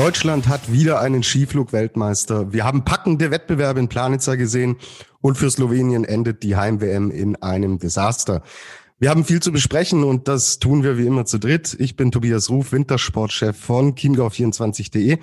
[0.00, 2.54] Deutschland hat wieder einen Skiflug-Weltmeister.
[2.54, 4.76] Wir haben packende Wettbewerbe in Planitzer gesehen
[5.20, 8.40] und für Slowenien endet die Heim-WM in einem Desaster.
[8.98, 11.76] Wir haben viel zu besprechen und das tun wir wie immer zu dritt.
[11.78, 15.18] Ich bin Tobias Ruf, Wintersportchef von chiemgau24.de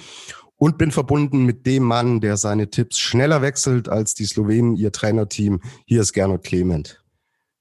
[0.58, 4.91] und bin verbunden mit dem Mann, der seine Tipps schneller wechselt als die Slowenen, ihr
[4.91, 5.59] Trainerteam.
[5.85, 7.04] Hier ist Gernot Clement.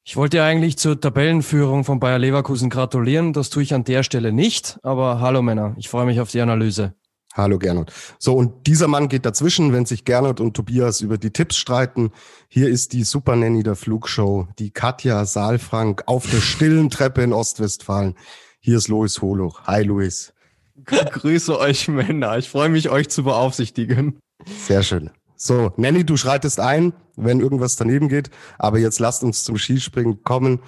[0.04, 3.32] Ich wollte eigentlich zur Tabellenführung von Bayer Leverkusen gratulieren.
[3.32, 4.78] Das tue ich an der Stelle nicht.
[4.82, 6.94] Aber hallo Männer, ich freue mich auf die Analyse.
[7.36, 7.92] Hallo Gernot.
[8.18, 12.10] So, und dieser Mann geht dazwischen, wenn sich Gernot und Tobias über die Tipps streiten.
[12.48, 17.34] Hier ist die Super Nanny der Flugshow, die Katja Saalfrank auf der stillen Treppe in
[17.34, 18.14] Ostwestfalen.
[18.58, 19.64] Hier ist Louis Holoch.
[19.66, 20.32] Hi Louis.
[20.86, 22.38] Grüße euch Männer.
[22.38, 24.18] Ich freue mich, euch zu beaufsichtigen.
[24.66, 25.10] Sehr schön.
[25.36, 28.30] So, Nanny, du schreitest ein, wenn irgendwas daneben geht.
[28.58, 30.60] Aber jetzt lasst uns zum Skispringen kommen.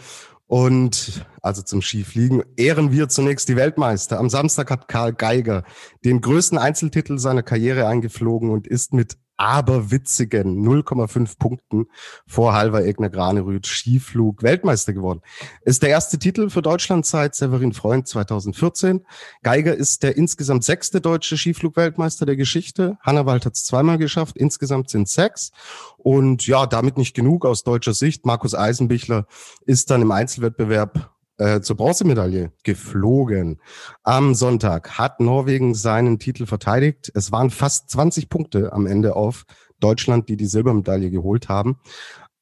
[0.48, 4.18] Und also zum Skifliegen ehren wir zunächst die Weltmeister.
[4.18, 5.62] Am Samstag hat Karl Geiger
[6.06, 11.86] den größten Einzeltitel seiner Karriere eingeflogen und ist mit aberwitzigen 0,5 Punkten
[12.26, 15.22] vor Halver Egner Granerüth Skiflug Weltmeister geworden.
[15.62, 19.06] Ist der erste Titel für Deutschland seit Severin Freund 2014.
[19.42, 22.98] Geiger ist der insgesamt sechste deutsche Skiflug-Weltmeister der Geschichte.
[23.00, 24.36] Hannawald hat es zweimal geschafft.
[24.36, 25.52] Insgesamt sind sechs.
[25.96, 28.26] Und ja, damit nicht genug aus deutscher Sicht.
[28.26, 29.26] Markus Eisenbichler
[29.64, 33.60] ist dann im Einzelwettbewerb äh, zur Bronzemedaille geflogen.
[34.02, 37.10] Am Sonntag hat Norwegen seinen Titel verteidigt.
[37.14, 39.44] Es waren fast 20 Punkte am Ende auf
[39.80, 41.78] Deutschland, die die Silbermedaille geholt haben.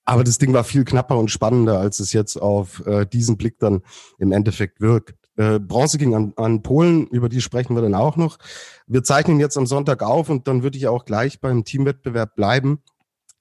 [0.04, 3.58] Aber das Ding war viel knapper und spannender, als es jetzt auf äh, diesen Blick
[3.58, 3.82] dann
[4.18, 5.16] im Endeffekt wirkt.
[5.36, 8.38] Äh, Bronze ging an, an Polen, über die sprechen wir dann auch noch.
[8.86, 12.78] Wir zeichnen jetzt am Sonntag auf und dann würde ich auch gleich beim Teamwettbewerb bleiben.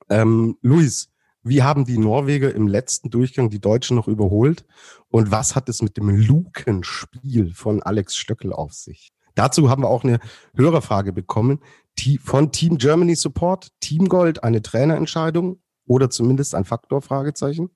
[0.10, 1.10] Ähm, Luis,
[1.46, 4.66] wie haben die Norweger im letzten Durchgang die Deutschen noch überholt?
[5.10, 9.14] Und was hat es mit dem Lukenspiel von Alex Stöckel auf sich?
[9.36, 10.20] Dazu haben wir auch eine
[10.56, 11.60] Hörerfrage bekommen
[12.24, 13.70] von Team Germany Support.
[13.80, 17.02] Team Gold, eine Trainerentscheidung oder zumindest ein Faktor?
[17.02, 17.70] Fragezeichen.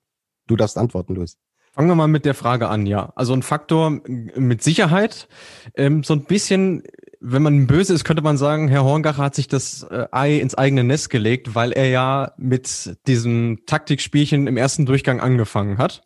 [0.46, 1.38] Du darfst antworten, Luis.
[1.72, 3.12] Fangen wir mal mit der Frage an, ja.
[3.14, 5.28] Also ein Faktor mit Sicherheit.
[5.74, 6.82] Ähm, so ein bisschen
[7.20, 10.54] wenn man böse ist, könnte man sagen, Herr Horngacher hat sich das äh, Ei ins
[10.54, 16.02] eigene Nest gelegt, weil er ja mit diesem Taktikspielchen im ersten Durchgang angefangen hat.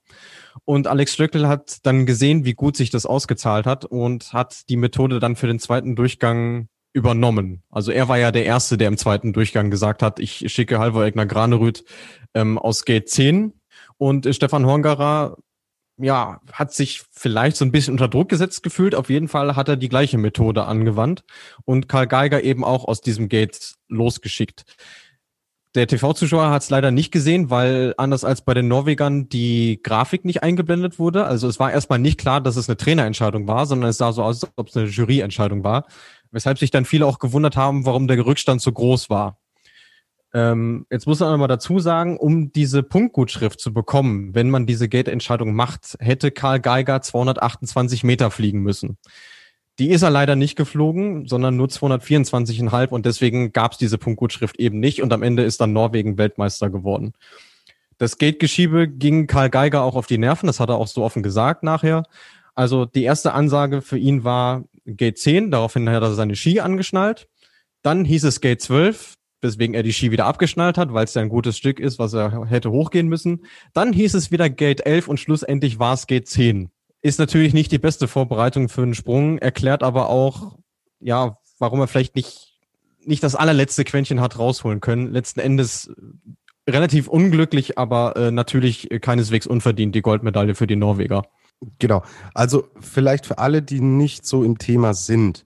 [0.64, 4.76] Und Alex Stöckel hat dann gesehen, wie gut sich das ausgezahlt hat und hat die
[4.76, 7.62] Methode dann für den zweiten Durchgang übernommen.
[7.70, 11.04] Also er war ja der Erste, der im zweiten Durchgang gesagt hat, ich schicke Halvor
[11.04, 11.84] Egner Granerüth
[12.34, 13.52] ähm, aus Gate 10.
[13.98, 15.36] Und äh, Stefan Horngacher
[15.96, 18.94] ja, hat sich vielleicht so ein bisschen unter Druck gesetzt gefühlt.
[18.94, 21.24] Auf jeden Fall hat er die gleiche Methode angewandt
[21.64, 24.64] und Karl Geiger eben auch aus diesem Gate losgeschickt.
[25.74, 30.24] Der TV-Zuschauer hat es leider nicht gesehen, weil anders als bei den Norwegern die Grafik
[30.24, 31.24] nicht eingeblendet wurde.
[31.24, 34.22] Also es war erstmal nicht klar, dass es eine Trainerentscheidung war, sondern es sah so
[34.22, 35.86] aus, als ob es eine Juryentscheidung war.
[36.30, 39.38] Weshalb sich dann viele auch gewundert haben, warum der Rückstand so groß war.
[40.34, 44.88] Ähm, jetzt muss man aber dazu sagen, um diese Punktgutschrift zu bekommen, wenn man diese
[44.88, 48.98] Gate-Entscheidung macht, hätte Karl Geiger 228 Meter fliegen müssen.
[49.78, 54.58] Die ist er leider nicht geflogen, sondern nur 224,5 und deswegen gab es diese Punktgutschrift
[54.58, 57.12] eben nicht und am Ende ist dann Norwegen Weltmeister geworden.
[57.98, 61.22] Das Gate-Geschiebe ging Karl Geiger auch auf die Nerven, das hat er auch so offen
[61.22, 62.02] gesagt nachher.
[62.56, 67.28] Also die erste Ansage für ihn war Gate 10, daraufhin hat er seine Ski angeschnallt.
[67.82, 71.22] Dann hieß es Gate 12, weswegen er die Ski wieder abgeschnallt hat, weil es ja
[71.22, 73.44] ein gutes Stück ist, was er hätte hochgehen müssen.
[73.72, 76.70] Dann hieß es wieder Gate 11 und schlussendlich war es Gate 10.
[77.02, 80.58] Ist natürlich nicht die beste Vorbereitung für einen Sprung, erklärt aber auch,
[80.98, 82.58] ja, warum er vielleicht nicht,
[83.04, 85.12] nicht das allerletzte Quäntchen hat rausholen können.
[85.12, 85.88] Letzten Endes
[86.66, 91.24] äh, relativ unglücklich, aber äh, natürlich keineswegs unverdient die Goldmedaille für die Norweger.
[91.78, 92.02] Genau.
[92.32, 95.44] Also vielleicht für alle, die nicht so im Thema sind.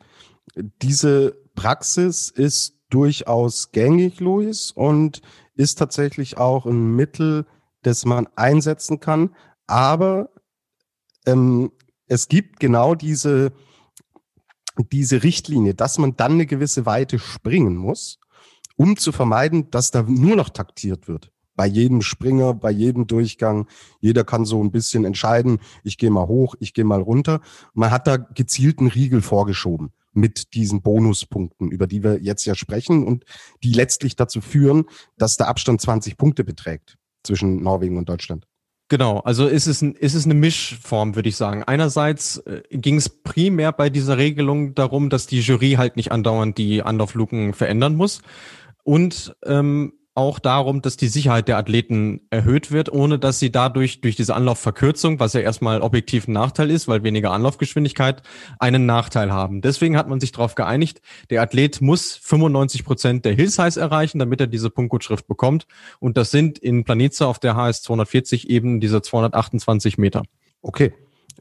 [0.54, 5.20] Diese Praxis ist durchaus gängig, Luis, und
[5.54, 7.46] ist tatsächlich auch ein Mittel,
[7.82, 9.34] das man einsetzen kann.
[9.66, 10.30] Aber
[11.26, 11.72] ähm,
[12.06, 13.52] es gibt genau diese,
[14.92, 18.18] diese Richtlinie, dass man dann eine gewisse Weite springen muss,
[18.76, 21.32] um zu vermeiden, dass da nur noch taktiert wird.
[21.54, 23.66] Bei jedem Springer, bei jedem Durchgang.
[23.98, 27.40] Jeder kann so ein bisschen entscheiden, ich gehe mal hoch, ich gehe mal runter.
[27.74, 33.04] Man hat da gezielten Riegel vorgeschoben mit diesen Bonuspunkten, über die wir jetzt ja sprechen
[33.04, 33.24] und
[33.62, 34.84] die letztlich dazu führen,
[35.16, 38.46] dass der Abstand 20 Punkte beträgt zwischen Norwegen und Deutschland.
[38.90, 41.62] Genau, also ist es, ein, ist es eine Mischform, würde ich sagen.
[41.62, 46.56] Einerseits äh, ging es primär bei dieser Regelung darum, dass die Jury halt nicht andauernd
[46.56, 48.22] die Anlaufluken verändern muss.
[48.84, 54.00] Und ähm, auch darum, dass die Sicherheit der Athleten erhöht wird, ohne dass sie dadurch
[54.00, 58.22] durch diese Anlaufverkürzung, was ja erstmal objektiv ein Nachteil ist, weil weniger Anlaufgeschwindigkeit,
[58.58, 59.60] einen Nachteil haben.
[59.60, 61.00] Deswegen hat man sich darauf geeinigt,
[61.30, 65.68] der Athlet muss 95 Prozent der Hill Size erreichen, damit er diese Punktgutschrift bekommt.
[66.00, 70.24] Und das sind in Planiza auf der HS 240 eben diese 228 Meter.
[70.62, 70.92] Okay,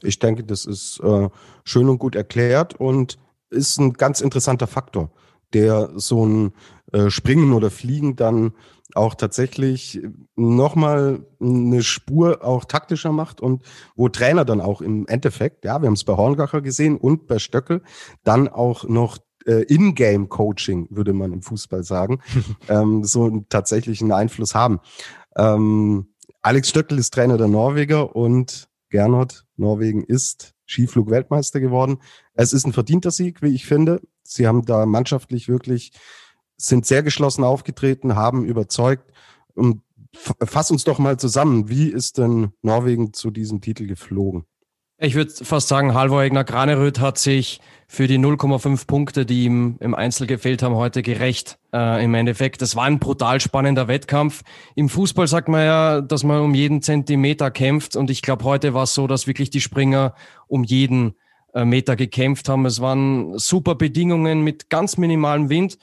[0.02, 1.28] ich denke, das ist äh,
[1.64, 3.18] schön und gut erklärt und
[3.50, 5.10] ist ein ganz interessanter Faktor
[5.52, 6.52] der so ein
[6.92, 8.52] äh, Springen oder Fliegen dann
[8.94, 10.00] auch tatsächlich
[10.36, 13.64] nochmal eine Spur auch taktischer macht und
[13.96, 17.38] wo Trainer dann auch im Endeffekt, ja, wir haben es bei Horngacher gesehen und bei
[17.38, 17.82] Stöckel,
[18.24, 22.20] dann auch noch äh, In-Game-Coaching, würde man im Fußball sagen,
[22.68, 24.80] ähm, so einen tatsächlichen Einfluss haben.
[25.36, 26.08] Ähm,
[26.40, 31.98] Alex Stöckel ist Trainer der Norweger und Gernot, Norwegen ist Skiflug-Weltmeister geworden.
[32.34, 34.00] Es ist ein verdienter Sieg, wie ich finde.
[34.22, 35.92] Sie haben da mannschaftlich wirklich,
[36.58, 39.10] sind sehr geschlossen aufgetreten, haben überzeugt.
[39.54, 39.82] Und
[40.12, 41.68] fass uns doch mal zusammen.
[41.68, 44.44] Wie ist denn Norwegen zu diesem Titel geflogen?
[45.00, 49.76] Ich würde fast sagen, Halvor Egner Graneröd hat sich für die 0,5 Punkte, die ihm
[49.78, 51.56] im Einzel gefehlt haben, heute gerecht.
[51.72, 54.42] Äh, Im Endeffekt, das war ein brutal spannender Wettkampf.
[54.74, 57.94] Im Fußball sagt man ja, dass man um jeden Zentimeter kämpft.
[57.94, 60.14] Und ich glaube, heute war es so, dass wirklich die Springer
[60.48, 61.14] um jeden
[61.54, 62.66] äh, Meter gekämpft haben.
[62.66, 65.78] Es waren super Bedingungen mit ganz minimalem Wind.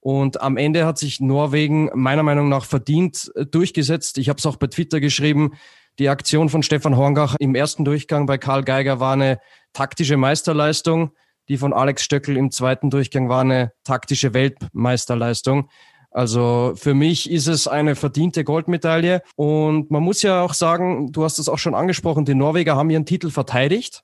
[0.00, 4.18] Und am Ende hat sich Norwegen meiner Meinung nach verdient äh, durchgesetzt.
[4.18, 5.52] Ich habe es auch bei Twitter geschrieben.
[5.98, 9.40] Die Aktion von Stefan Horngach im ersten Durchgang bei Karl Geiger war eine
[9.72, 11.10] taktische Meisterleistung.
[11.48, 15.68] Die von Alex Stöckel im zweiten Durchgang war eine taktische Weltmeisterleistung.
[16.10, 19.22] Also für mich ist es eine verdiente Goldmedaille.
[19.36, 22.90] Und man muss ja auch sagen, du hast es auch schon angesprochen, die Norweger haben
[22.90, 24.02] ihren Titel verteidigt.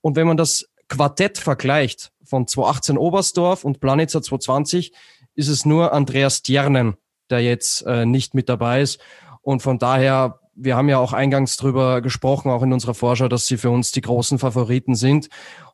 [0.00, 4.92] Und wenn man das Quartett vergleicht von 2018 Oberstdorf und Planitzer 2020,
[5.38, 6.96] ist es nur Andreas Stjernen,
[7.30, 9.00] der jetzt äh, nicht mit dabei ist.
[9.40, 13.46] Und von daher, wir haben ja auch eingangs drüber gesprochen, auch in unserer Vorschau, dass
[13.46, 15.28] sie für uns die großen Favoriten sind.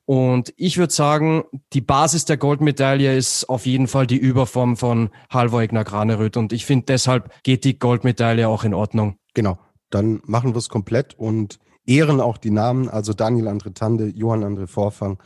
[0.04, 5.08] Und ich würde sagen, die Basis der Goldmedaille ist auf jeden Fall die Überform von
[5.30, 6.36] Halvor Egner Granerüth.
[6.36, 9.16] Und ich finde, deshalb geht die Goldmedaille auch in Ordnung.
[9.32, 9.58] Genau.
[9.88, 14.44] Dann machen wir es komplett und ehren auch die Namen, also Daniel André Tande, Johann
[14.44, 15.18] André Vorfang,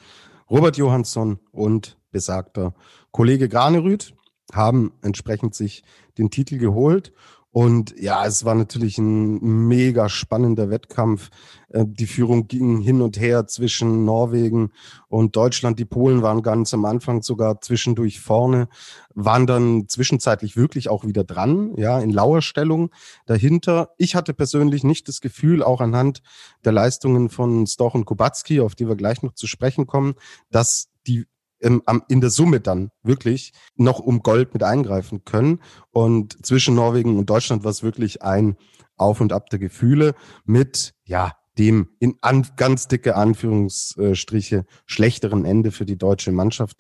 [0.48, 2.74] Robert Johansson und besagter
[3.10, 4.14] Kollege Granerüth
[4.52, 5.82] haben entsprechend sich
[6.16, 7.12] den Titel geholt
[7.50, 11.30] und ja, es war natürlich ein mega spannender Wettkampf.
[11.70, 14.70] Äh, die Führung ging hin und her zwischen Norwegen
[15.08, 15.78] und Deutschland.
[15.78, 18.68] Die Polen waren ganz am Anfang sogar zwischendurch vorne,
[19.14, 22.90] waren dann zwischenzeitlich wirklich auch wieder dran, ja, in Lauerstellung
[23.24, 23.94] dahinter.
[23.96, 26.22] Ich hatte persönlich nicht das Gefühl, auch anhand
[26.64, 30.14] der Leistungen von Stoch und Kubacki, auf die wir gleich noch zu sprechen kommen,
[30.50, 31.24] dass die
[31.60, 35.60] in der Summe dann wirklich noch um Gold mit eingreifen können.
[35.90, 38.56] Und zwischen Norwegen und Deutschland war es wirklich ein
[38.96, 40.14] Auf und Ab der Gefühle
[40.44, 46.76] mit, ja, dem in an, ganz dicke Anführungsstriche schlechteren Ende für die deutsche Mannschaft.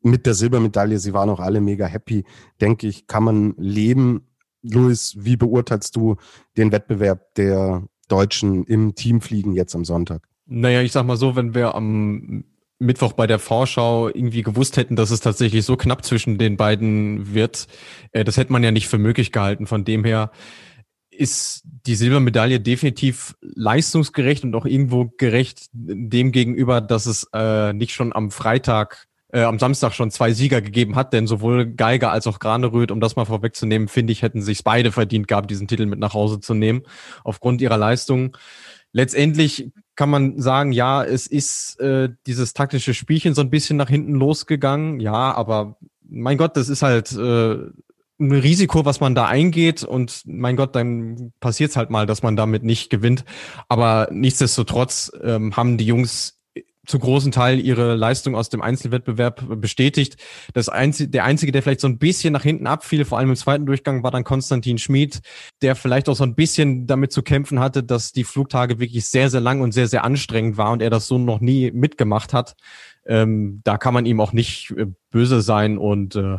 [0.00, 2.24] Mit der Silbermedaille, sie waren auch alle mega happy,
[2.60, 4.28] denke ich, kann man leben.
[4.62, 6.16] Luis, wie beurteilst du
[6.56, 10.28] den Wettbewerb der Deutschen im Teamfliegen jetzt am Sonntag?
[10.46, 12.44] Naja, ich sag mal so, wenn wir am
[12.78, 17.34] Mittwoch bei der Vorschau irgendwie gewusst hätten, dass es tatsächlich so knapp zwischen den beiden
[17.34, 17.66] wird,
[18.12, 19.66] äh, das hätte man ja nicht für möglich gehalten.
[19.66, 20.30] Von dem her
[21.10, 27.92] ist die Silbermedaille definitiv leistungsgerecht und auch irgendwo gerecht dem gegenüber, dass es äh, nicht
[27.92, 32.28] schon am Freitag, äh, am Samstag schon zwei Sieger gegeben hat, denn sowohl Geiger als
[32.28, 35.86] auch Graneröd, um das mal vorwegzunehmen, finde ich, hätten sich beide verdient gehabt, diesen Titel
[35.86, 36.82] mit nach Hause zu nehmen,
[37.24, 38.36] aufgrund ihrer Leistung
[38.92, 43.88] letztendlich kann man sagen, ja, es ist äh, dieses taktische Spielchen so ein bisschen nach
[43.88, 45.00] hinten losgegangen.
[45.00, 45.76] Ja, aber
[46.08, 47.56] mein Gott, das ist halt äh,
[48.20, 52.22] ein Risiko, was man da eingeht und mein Gott, dann passiert es halt mal, dass
[52.22, 53.24] man damit nicht gewinnt.
[53.68, 56.37] Aber nichtsdestotrotz ähm, haben die Jungs
[56.88, 60.16] zu großen Teil ihre Leistung aus dem Einzelwettbewerb bestätigt.
[60.54, 63.36] Das einzige, der einzige, der vielleicht so ein bisschen nach hinten abfiel, vor allem im
[63.36, 65.20] zweiten Durchgang, war dann Konstantin Schmid,
[65.60, 69.28] der vielleicht auch so ein bisschen damit zu kämpfen hatte, dass die Flugtage wirklich sehr,
[69.28, 72.56] sehr lang und sehr, sehr anstrengend war und er das so noch nie mitgemacht hat.
[73.04, 76.38] Ähm, da kann man ihm auch nicht äh, böse sein und äh,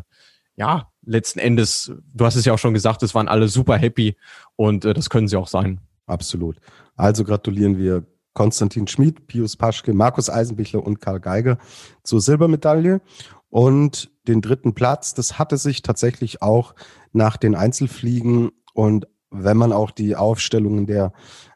[0.55, 4.15] ja, letzten Endes, du hast es ja auch schon gesagt, es waren alle super happy
[4.55, 5.79] und äh, das können sie auch sein.
[6.07, 6.57] Absolut.
[6.95, 8.03] Also gratulieren wir
[8.39, 11.57] Konstantin Schmid, Pius Paschke, Markus Eisenbichler und Karl Geiger
[12.03, 13.01] zur Silbermedaille.
[13.49, 16.73] Und den dritten Platz, das hatte sich tatsächlich auch
[17.11, 21.11] nach den Einzelfliegen und wenn man auch die Aufstellungen der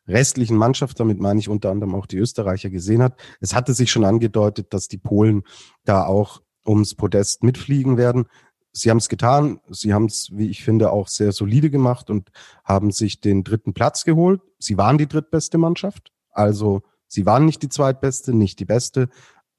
[0.10, 3.90] restlichen Mannschaft, damit meine ich unter anderem auch die Österreicher gesehen hat, es hatte sich
[3.90, 5.44] schon angedeutet, dass die Polen
[5.86, 8.26] da auch ums Podest mitfliegen werden.
[8.74, 9.62] Sie haben es getan.
[9.70, 12.30] Sie haben es, wie ich finde, auch sehr solide gemacht und
[12.66, 14.42] haben sich den dritten Platz geholt.
[14.60, 16.13] Sie waren die drittbeste Mannschaft.
[16.34, 19.10] Also sie waren nicht die zweitbeste, nicht die beste.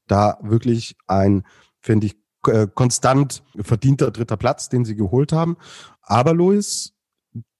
[0.06, 1.44] Da wirklich ein,
[1.80, 2.16] finde ich,
[2.46, 5.56] äh, konstant verdienter dritter Platz, den sie geholt haben.
[6.02, 6.92] Aber Luis,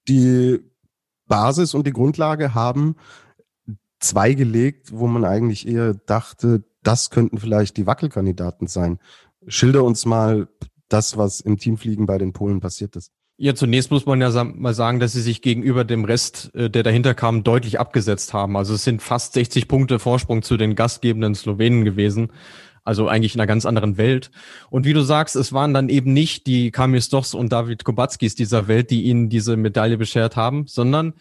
[0.07, 0.59] die
[1.27, 2.95] Basis und die Grundlage haben
[3.99, 8.99] zwei gelegt, wo man eigentlich eher dachte, das könnten vielleicht die Wackelkandidaten sein.
[9.47, 10.47] Schilder uns mal
[10.87, 13.11] das, was im Teamfliegen bei den Polen passiert ist.
[13.37, 16.83] Ja, zunächst muss man ja mal sagen, dass sie sich gegenüber dem Rest, äh, der
[16.83, 18.55] dahinter kam, deutlich abgesetzt haben.
[18.55, 22.31] Also es sind fast 60 Punkte Vorsprung zu den gastgebenden Slowenen gewesen.
[22.85, 24.31] Also eigentlich in einer ganz anderen Welt.
[24.69, 28.35] Und wie du sagst, es waren dann eben nicht die Kamil Stochs und David Kobatskis
[28.35, 31.13] dieser Welt, die ihnen diese Medaille beschert haben, sondern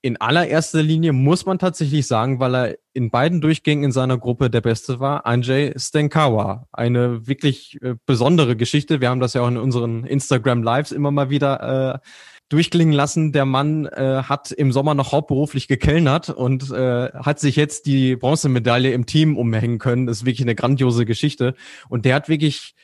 [0.00, 4.48] in allererster Linie muss man tatsächlich sagen, weil er in beiden Durchgängen in seiner Gruppe
[4.48, 6.66] der Beste war, Andrzej Stenkawa.
[6.72, 9.00] Eine wirklich äh, besondere Geschichte.
[9.00, 12.08] Wir haben das ja auch in unseren Instagram Lives immer mal wieder äh,
[12.48, 13.32] durchklingen lassen.
[13.32, 18.14] Der Mann äh, hat im Sommer noch hauptberuflich gekellnert und äh, hat sich jetzt die
[18.16, 20.06] Bronzemedaille im Team umhängen können.
[20.06, 21.54] Das ist wirklich eine grandiose Geschichte.
[21.88, 22.74] Und der hat wirklich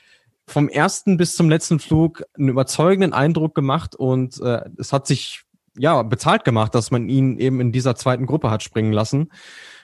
[0.47, 5.44] vom ersten bis zum letzten Flug einen überzeugenden Eindruck gemacht und äh, es hat sich
[5.77, 9.31] ja, bezahlt gemacht, dass man ihn eben in dieser zweiten Gruppe hat springen lassen.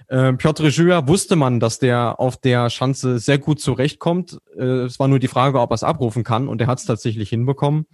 [0.08, 4.38] Äh, Piotr Jura wusste man, dass der auf der Schanze sehr gut zurechtkommt.
[4.56, 6.84] Äh, es war nur die Frage, ob er es abrufen kann und er hat es
[6.84, 7.86] tatsächlich hinbekommen.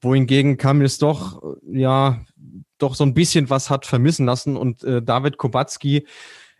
[0.00, 2.20] Wohingegen Kamils doch, ja,
[2.78, 6.06] doch so ein bisschen was hat vermissen lassen und äh, David Kubacki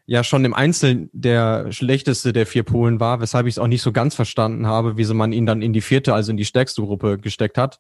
[0.08, 3.82] ja schon im Einzel der schlechteste der vier Polen war, weshalb ich es auch nicht
[3.82, 6.80] so ganz verstanden habe, wieso man ihn dann in die vierte, also in die stärkste
[6.80, 7.78] Gruppe gesteckt hat.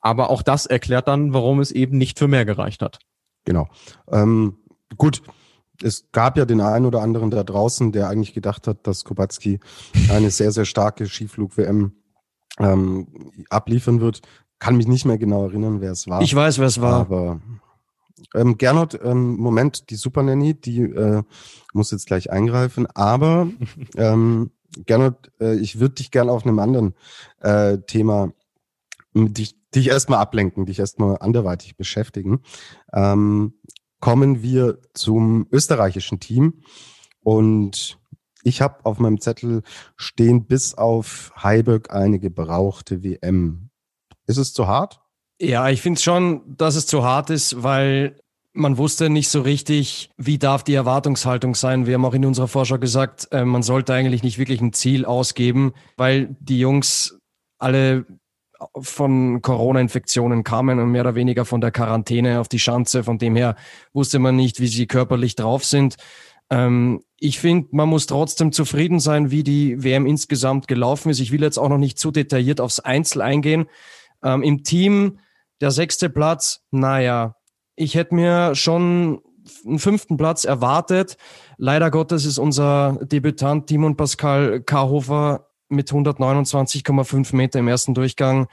[0.00, 2.98] Aber auch das erklärt dann, warum es eben nicht für mehr gereicht hat.
[3.44, 3.68] Genau.
[4.10, 4.56] Ähm,
[4.96, 5.22] gut.
[5.82, 9.60] Es gab ja den einen oder anderen da draußen, der eigentlich gedacht hat, dass Kubacki
[10.08, 11.92] eine sehr, sehr starke Skiflug-WM
[12.58, 13.06] ähm,
[13.50, 14.22] abliefern wird.
[14.58, 16.22] Kann mich nicht mehr genau erinnern, wer es war.
[16.22, 17.00] Ich weiß, wer es war.
[17.00, 17.42] Aber
[18.34, 21.22] ähm, Gernot, ähm, Moment, die Super Nanny, die äh,
[21.72, 22.86] muss jetzt gleich eingreifen.
[22.94, 23.48] Aber
[23.96, 24.50] ähm,
[24.84, 26.94] Gernot, äh, ich würde dich gerne auf einem anderen
[27.40, 28.32] äh, Thema
[29.14, 32.42] dich, dich erstmal ablenken, dich erstmal anderweitig beschäftigen.
[32.92, 33.54] Ähm,
[34.00, 36.62] kommen wir zum österreichischen Team.
[37.20, 37.98] Und
[38.42, 39.62] ich habe auf meinem Zettel
[39.96, 43.70] stehen bis auf Heiberg eine gebrauchte WM.
[44.26, 45.00] Ist es zu hart?
[45.40, 48.16] Ja, ich finde schon, dass es zu hart ist, weil
[48.54, 51.86] man wusste nicht so richtig, wie darf die Erwartungshaltung sein.
[51.86, 55.04] Wir haben auch in unserer Vorschau gesagt, äh, man sollte eigentlich nicht wirklich ein Ziel
[55.04, 57.18] ausgeben, weil die Jungs
[57.58, 58.06] alle
[58.80, 63.04] von Corona-Infektionen kamen und mehr oder weniger von der Quarantäne auf die Schanze.
[63.04, 63.56] Von dem her
[63.92, 65.96] wusste man nicht, wie sie körperlich drauf sind.
[66.48, 71.20] Ähm, ich finde, man muss trotzdem zufrieden sein, wie die WM insgesamt gelaufen ist.
[71.20, 73.66] Ich will jetzt auch noch nicht zu detailliert aufs Einzel eingehen.
[74.22, 75.18] Ähm, Im Team
[75.60, 77.36] der sechste Platz, naja,
[77.76, 79.20] ich hätte mir schon
[79.64, 81.16] einen fünften Platz erwartet.
[81.56, 88.48] Leider Gottes ist unser Debütant Timon Pascal Karhofer mit 129,5 Meter im ersten Durchgang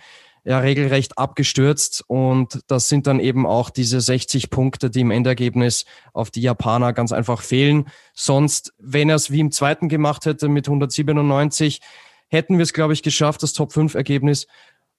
[0.46, 5.86] ja regelrecht abgestürzt und das sind dann eben auch diese 60 Punkte, die im Endergebnis
[6.12, 7.86] auf die Japaner ganz einfach fehlen.
[8.14, 11.80] Sonst, wenn er es wie im zweiten gemacht hätte mit 197,
[12.28, 14.48] hätten wir es, glaube ich, geschafft, das Top-5-Ergebnis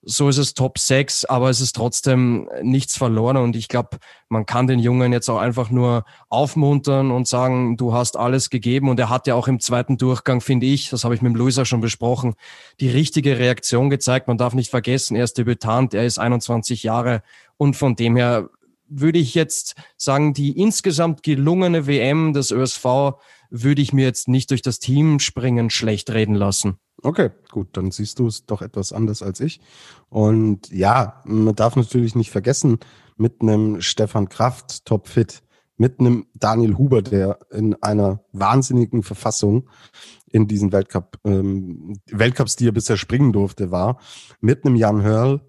[0.07, 4.47] so ist es Top 6, aber es ist trotzdem nichts verloren und ich glaube, man
[4.47, 9.01] kann den Jungen jetzt auch einfach nur aufmuntern und sagen, du hast alles gegeben und
[9.01, 11.81] er hat ja auch im zweiten Durchgang, finde ich, das habe ich mit Luisa schon
[11.81, 12.35] besprochen,
[12.81, 14.29] die richtige Reaktion gezeigt.
[14.29, 17.23] Man darf nicht vergessen, er ist Debütant, er ist 21 Jahre
[17.57, 18.49] und von dem her
[18.87, 23.15] würde ich jetzt sagen, die insgesamt gelungene WM des ÖSV
[23.63, 26.79] würde ich mir jetzt nicht durch das Team springen schlecht reden lassen.
[27.03, 29.61] Okay, gut, dann siehst du es doch etwas anders als ich.
[30.09, 32.79] Und ja, man darf natürlich nicht vergessen,
[33.17, 35.43] mit einem Stefan Kraft topfit,
[35.77, 39.69] mit einem Daniel Huber, der in einer wahnsinnigen Verfassung
[40.31, 44.01] in diesen Weltcup, ähm, Weltcups, die er bisher springen durfte, war,
[44.41, 45.41] mit einem Jan Hörl,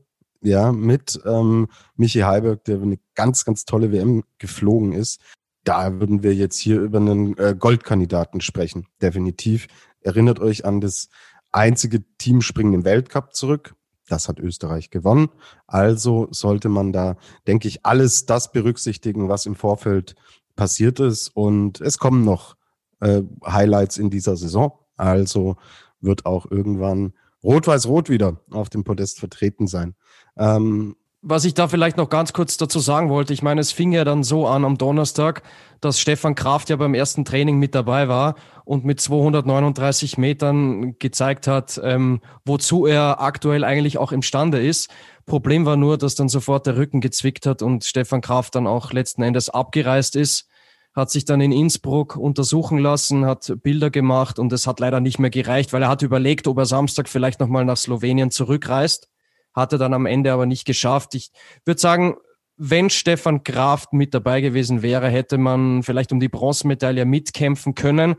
[0.41, 5.19] ja, mit ähm, Michi Heiberg, der eine ganz, ganz tolle WM geflogen ist.
[5.65, 9.67] Da würden wir jetzt hier über einen äh, Goldkandidaten sprechen, definitiv.
[9.99, 11.09] Erinnert euch an das
[11.51, 13.75] einzige Teamspringen im Weltcup zurück.
[14.07, 15.29] Das hat Österreich gewonnen.
[15.65, 17.17] Also sollte man da,
[17.47, 20.15] denke ich, alles das berücksichtigen, was im Vorfeld
[20.55, 21.29] passiert ist.
[21.29, 22.55] Und es kommen noch
[22.99, 24.77] äh, Highlights in dieser Saison.
[24.95, 25.57] Also
[25.99, 29.95] wird auch irgendwann Rot-Weiß-Rot wieder auf dem Podest vertreten sein.
[30.37, 30.95] Ähm,
[31.27, 34.03] was ich da vielleicht noch ganz kurz dazu sagen wollte, ich meine, es fing ja
[34.03, 35.41] dann so an am Donnerstag,
[35.81, 41.47] dass Stefan Kraft ja beim ersten Training mit dabei war und mit 239 Metern gezeigt
[41.47, 44.91] hat, ähm, wozu er aktuell eigentlich auch imstande ist.
[45.25, 48.93] Problem war nur, dass dann sofort der Rücken gezwickt hat und Stefan Kraft dann auch
[48.93, 50.47] letzten Endes abgereist ist,
[50.93, 55.17] hat sich dann in Innsbruck untersuchen lassen, hat Bilder gemacht und es hat leider nicht
[55.17, 59.09] mehr gereicht, weil er hat überlegt, ob er Samstag vielleicht nochmal nach Slowenien zurückreist
[59.55, 61.15] hat er dann am Ende aber nicht geschafft.
[61.15, 61.31] Ich
[61.63, 62.15] würde sagen,
[62.57, 68.15] wenn Stefan Kraft mit dabei gewesen wäre, hätte man vielleicht um die Bronzemedaille mitkämpfen können.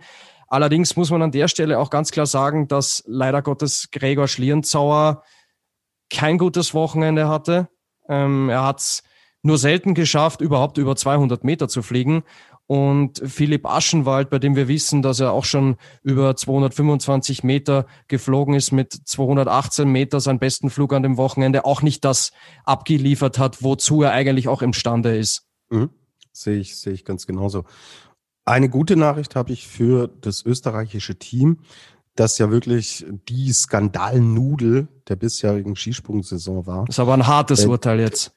[0.48, 5.22] Allerdings muss man an der Stelle auch ganz klar sagen, dass leider Gottes Gregor Schlierenzauer
[6.10, 7.68] kein gutes Wochenende hatte.
[8.08, 9.02] Ähm, er hat es
[9.42, 12.22] nur selten geschafft, überhaupt über 200 Meter zu fliegen.
[12.68, 18.54] Und Philipp Aschenwald, bei dem wir wissen, dass er auch schon über 225 Meter geflogen
[18.54, 22.32] ist, mit 218 Meter seinen besten Flug an dem Wochenende, auch nicht das
[22.64, 25.46] abgeliefert hat, wozu er eigentlich auch imstande ist.
[25.70, 25.90] Mhm.
[26.32, 27.64] Sehe ich, sehe ich ganz genauso.
[28.44, 31.58] Eine gute Nachricht habe ich für das österreichische Team,
[32.16, 36.84] das ja wirklich die Skandalnudel der bisherigen Skisprungsaison war.
[36.86, 38.34] Das ist aber ein hartes äh, Urteil jetzt.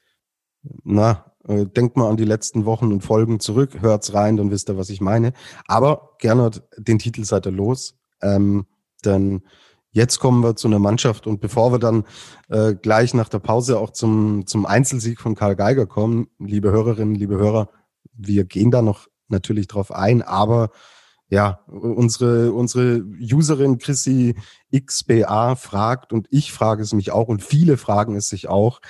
[0.84, 4.76] Na, denkt mal an die letzten Wochen und Folgen zurück, hört's rein, dann wisst ihr,
[4.76, 5.32] was ich meine.
[5.66, 7.94] Aber Gernot, den Titel seid ihr los.
[8.22, 8.66] Ähm,
[9.04, 9.42] denn
[9.90, 12.04] jetzt kommen wir zu einer Mannschaft und bevor wir dann
[12.48, 17.14] äh, gleich nach der Pause auch zum, zum Einzelsieg von Karl Geiger kommen, liebe Hörerinnen,
[17.14, 17.70] liebe Hörer,
[18.12, 20.70] wir gehen da noch natürlich drauf ein, aber
[21.28, 24.34] ja, unsere, unsere Userin Chrissy
[24.74, 28.80] XBA fragt und ich frage es mich auch und viele fragen es sich auch,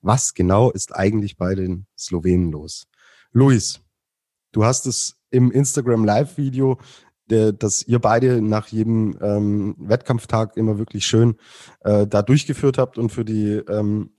[0.00, 2.86] was genau ist eigentlich bei den Slowenen los?
[3.32, 3.80] Luis,
[4.52, 6.78] du hast es im Instagram Live-Video,
[7.26, 11.36] das ihr beide nach jedem ähm, Wettkampftag immer wirklich schön
[11.80, 14.10] äh, da durchgeführt habt und für die ähm,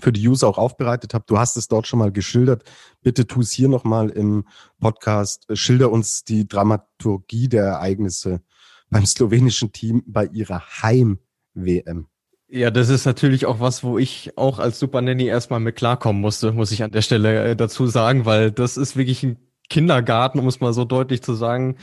[0.00, 1.30] für die User auch aufbereitet habt.
[1.30, 2.62] Du hast es dort schon mal geschildert.
[3.02, 4.44] Bitte tu es hier nochmal im
[4.78, 5.46] Podcast.
[5.52, 8.42] Schilder uns die Dramaturgie der Ereignisse
[8.90, 12.06] beim slowenischen Team bei ihrer Heim-WM.
[12.50, 16.22] Ja, das ist natürlich auch was, wo ich auch als Super Nanny erstmal mit klarkommen
[16.22, 19.36] musste, muss ich an der Stelle äh, dazu sagen, weil das ist wirklich ein
[19.68, 21.76] Kindergarten, um es mal so deutlich zu sagen,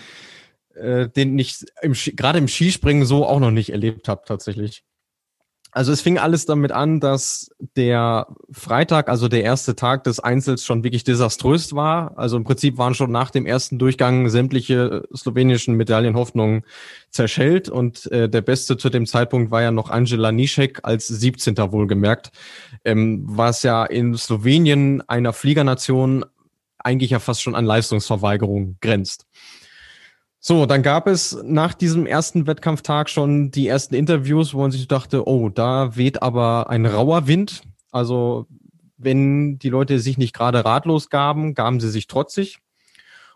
[0.73, 4.83] äh, den ich im, gerade im Skispringen so auch noch nicht erlebt habe tatsächlich.
[5.75, 10.63] Also es fing alles damit an, dass der Freitag, also der erste Tag des Einzels
[10.63, 12.17] schon wirklich desaströs war.
[12.17, 16.63] Also im Prinzip waren schon nach dem ersten Durchgang sämtliche slowenischen Medaillenhoffnungen
[17.09, 21.57] zerschellt und äh, der Beste zu dem Zeitpunkt war ja noch Angela Nischek als 17.
[21.57, 22.31] wohlgemerkt,
[22.85, 26.23] ähm, was ja in Slowenien einer Fliegernation
[26.77, 29.25] eigentlich ja fast schon an Leistungsverweigerung grenzt.
[30.47, 34.87] So, dann gab es nach diesem ersten Wettkampftag schon die ersten Interviews, wo man sich
[34.87, 37.63] dachte, oh, da weht aber ein rauer Wind.
[37.91, 38.45] Also
[38.95, 42.59] wenn die Leute sich nicht gerade ratlos gaben, gaben sie sich trotzig.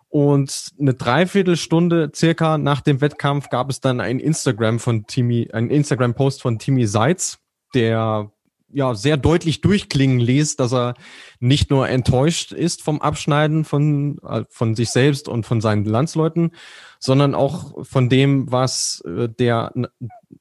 [0.08, 5.72] Und eine Dreiviertelstunde circa nach dem Wettkampf gab es dann ein Instagram von Timmy, ein
[5.72, 7.40] Instagram-Post von Timmy Seitz,
[7.74, 8.32] der
[8.72, 10.94] ja sehr deutlich durchklingen ließ, dass er
[11.40, 16.52] nicht nur enttäuscht ist vom Abschneiden von, äh, von sich selbst und von seinen Landsleuten,
[17.00, 19.72] sondern auch von dem, was äh, der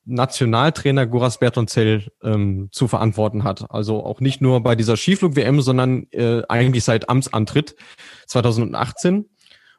[0.05, 3.71] Nationaltrainer Goras Bertonzell ähm, zu verantworten hat.
[3.71, 7.77] Also auch nicht nur bei dieser Skiflug-WM, sondern äh, eigentlich seit Amtsantritt
[8.27, 9.31] 2018.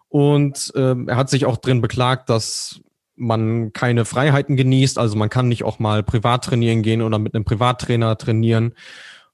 [0.07, 2.81] Und äh, er hat sich auch drin beklagt, dass
[3.15, 4.97] man keine Freiheiten genießt.
[4.97, 8.73] Also man kann nicht auch mal privat trainieren gehen oder mit einem Privattrainer trainieren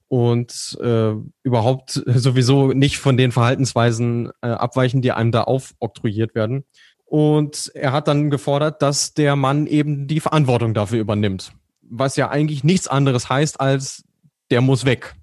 [0.08, 6.66] und äh, überhaupt sowieso nicht von den Verhaltensweisen äh, abweichen, die einem da aufoktroyiert werden.
[7.06, 11.54] Und er hat dann gefordert, dass der Mann eben die Verantwortung dafür übernimmt.
[11.82, 14.04] Was ja eigentlich nichts anderes heißt, als
[14.50, 15.15] der muss weg.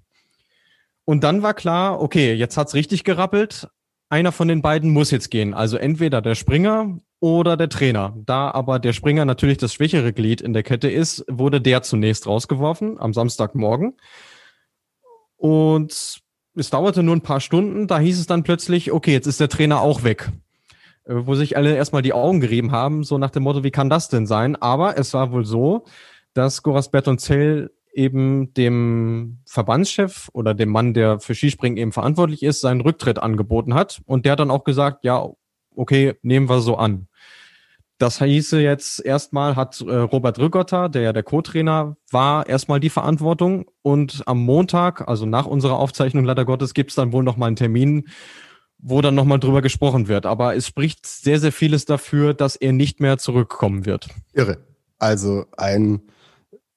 [1.05, 3.67] Und dann war klar, okay, jetzt hat's richtig gerappelt.
[4.09, 5.53] Einer von den beiden muss jetzt gehen.
[5.53, 8.13] Also entweder der Springer oder der Trainer.
[8.25, 12.27] Da aber der Springer natürlich das schwächere Glied in der Kette ist, wurde der zunächst
[12.27, 13.97] rausgeworfen am Samstagmorgen.
[15.35, 16.21] Und
[16.55, 17.87] es dauerte nur ein paar Stunden.
[17.87, 20.31] Da hieß es dann plötzlich, okay, jetzt ist der Trainer auch weg.
[21.05, 23.89] Äh, wo sich alle erstmal die Augen gerieben haben, so nach dem Motto, wie kann
[23.89, 24.55] das denn sein?
[24.55, 25.85] Aber es war wohl so,
[26.33, 32.61] dass Goras Bertonzell eben dem Verbandschef oder dem Mann, der für Skispringen eben verantwortlich ist,
[32.61, 34.01] seinen Rücktritt angeboten hat.
[34.05, 35.29] Und der hat dann auch gesagt, ja,
[35.75, 37.07] okay, nehmen wir so an.
[37.99, 42.89] Das hieße jetzt erstmal hat äh, Robert Rüggotter, der ja der Co-Trainer war, erstmal die
[42.89, 43.65] Verantwortung.
[43.83, 47.47] Und am Montag, also nach unserer Aufzeichnung leider Gottes, gibt es dann wohl noch mal
[47.47, 48.07] einen Termin,
[48.83, 50.25] wo dann nochmal drüber gesprochen wird.
[50.25, 54.09] Aber es spricht sehr, sehr vieles dafür, dass er nicht mehr zurückkommen wird.
[54.33, 54.57] Irre.
[54.99, 56.01] Also ein,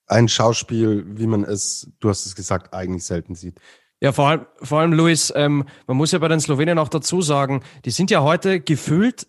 [0.07, 3.61] ein Schauspiel, wie man es, du hast es gesagt, eigentlich selten sieht.
[4.01, 7.23] Ja, vor allem, vor allem Luis, ähm, man muss ja bei den Slowenen auch dazu
[7.23, 9.27] sagen, die sind ja heute gefühlt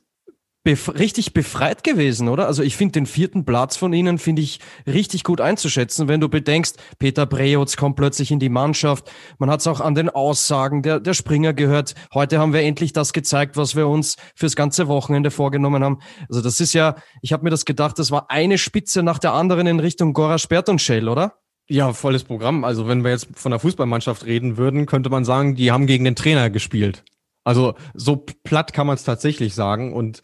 [0.67, 2.45] bef richtig befreit gewesen, oder?
[2.45, 6.27] Also ich finde den vierten Platz von ihnen, finde ich richtig gut einzuschätzen, wenn du
[6.27, 9.09] bedenkst, Peter Brejoz kommt plötzlich in die Mannschaft.
[9.39, 11.95] Man hat es auch an den Aussagen der, der Springer gehört.
[12.13, 15.99] Heute haben wir endlich das gezeigt, was wir uns fürs ganze Wochenende vorgenommen haben.
[16.27, 19.31] Also das ist ja, ich habe mir das gedacht, das war eine Spitze nach der
[19.31, 21.35] anderen in Richtung Gorasch Bertonschell, oder?
[21.69, 22.65] Ja, volles Programm.
[22.65, 26.03] Also wenn wir jetzt von der Fußballmannschaft reden würden, könnte man sagen, die haben gegen
[26.03, 27.05] den Trainer gespielt.
[27.45, 29.93] Also so platt kann man es tatsächlich sagen.
[29.93, 30.21] Und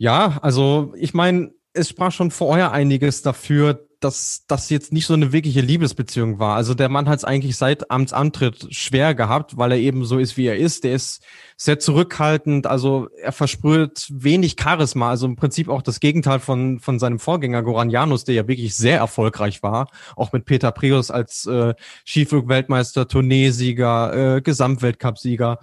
[0.00, 5.12] ja, also ich meine, es sprach schon vorher einiges dafür, dass das jetzt nicht so
[5.12, 6.56] eine wirkliche Liebesbeziehung war.
[6.56, 10.38] Also der Mann hat es eigentlich seit Amtsantritt schwer gehabt, weil er eben so ist,
[10.38, 10.84] wie er ist.
[10.84, 11.22] Der ist
[11.58, 16.98] sehr zurückhaltend, also er versprüht wenig Charisma, also im Prinzip auch das Gegenteil von, von
[16.98, 21.44] seinem Vorgänger Goran Janus, der ja wirklich sehr erfolgreich war, auch mit Peter Prius als
[21.44, 21.74] äh,
[22.06, 25.58] Skiflug-Weltmeister, Tourneesieger, äh, Gesamtweltcupsieger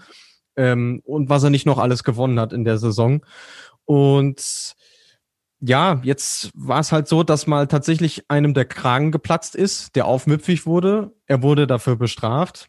[0.58, 3.22] ähm, und was er nicht noch alles gewonnen hat in der Saison.
[3.88, 4.76] Und
[5.62, 10.06] ja, jetzt war es halt so, dass mal tatsächlich einem der Kragen geplatzt ist, der
[10.06, 11.16] aufmüpfig wurde.
[11.26, 12.68] Er wurde dafür bestraft.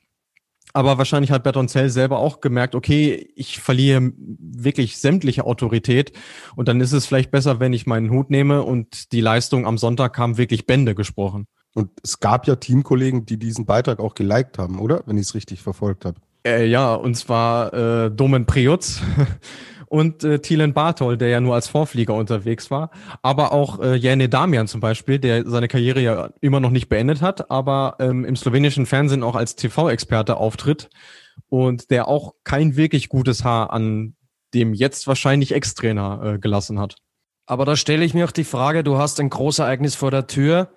[0.75, 6.13] Aber wahrscheinlich hat Bertoncell selber auch gemerkt, okay, ich verliere wirklich sämtliche Autorität.
[6.57, 8.63] Und dann ist es vielleicht besser, wenn ich meinen Hut nehme.
[8.63, 11.47] Und die Leistung am Sonntag kam wirklich Bände gesprochen.
[11.75, 15.03] Und es gab ja Teamkollegen, die diesen Beitrag auch geliked haben, oder?
[15.07, 16.21] Wenn ich es richtig verfolgt habe.
[16.47, 19.03] Äh, ja, und zwar äh, Domen Priutz.
[19.89, 22.91] und äh, Thielen Bartol, der ja nur als Vorflieger unterwegs war,
[23.23, 27.23] aber auch äh, Jene Damian zum Beispiel, der seine Karriere ja immer noch nicht beendet
[27.23, 30.91] hat, aber ähm, im slowenischen Fernsehen auch als TV-Experte auftritt
[31.49, 34.15] und der auch kein wirklich gutes Haar an
[34.55, 36.97] dem jetzt wahrscheinlich Ex-Trainer äh, gelassen hat.
[37.47, 40.71] Aber da stelle ich mir auch die Frage, du hast ein Großereignis vor der Tür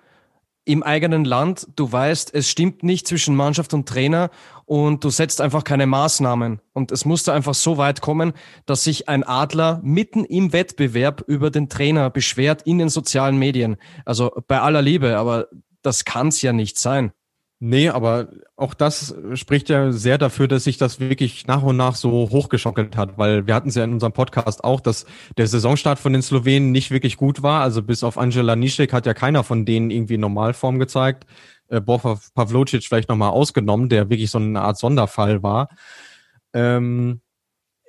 [0.64, 4.30] im eigenen Land, du weißt, es stimmt nicht zwischen Mannschaft und Trainer
[4.64, 6.60] und du setzt einfach keine Maßnahmen.
[6.72, 8.32] Und es musste einfach so weit kommen,
[8.64, 13.76] dass sich ein Adler mitten im Wettbewerb über den Trainer beschwert in den sozialen Medien.
[14.04, 15.48] Also bei aller Liebe, aber
[15.82, 17.12] das kann's ja nicht sein.
[17.64, 21.94] Nee, aber auch das spricht ja sehr dafür, dass sich das wirklich nach und nach
[21.94, 26.00] so hochgeschockelt hat, weil wir hatten es ja in unserem Podcast auch, dass der Saisonstart
[26.00, 27.62] von den Slowenen nicht wirklich gut war.
[27.62, 31.24] Also bis auf Angela Nischek hat ja keiner von denen irgendwie Normalform gezeigt.
[31.68, 35.68] Äh, Borfa Pavlocic vielleicht nochmal ausgenommen, der wirklich so eine Art Sonderfall war.
[36.52, 37.20] Ähm,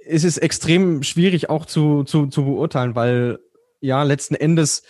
[0.05, 3.39] es ist extrem schwierig auch zu, zu, zu beurteilen, weil
[3.83, 4.83] ja, letzten Endes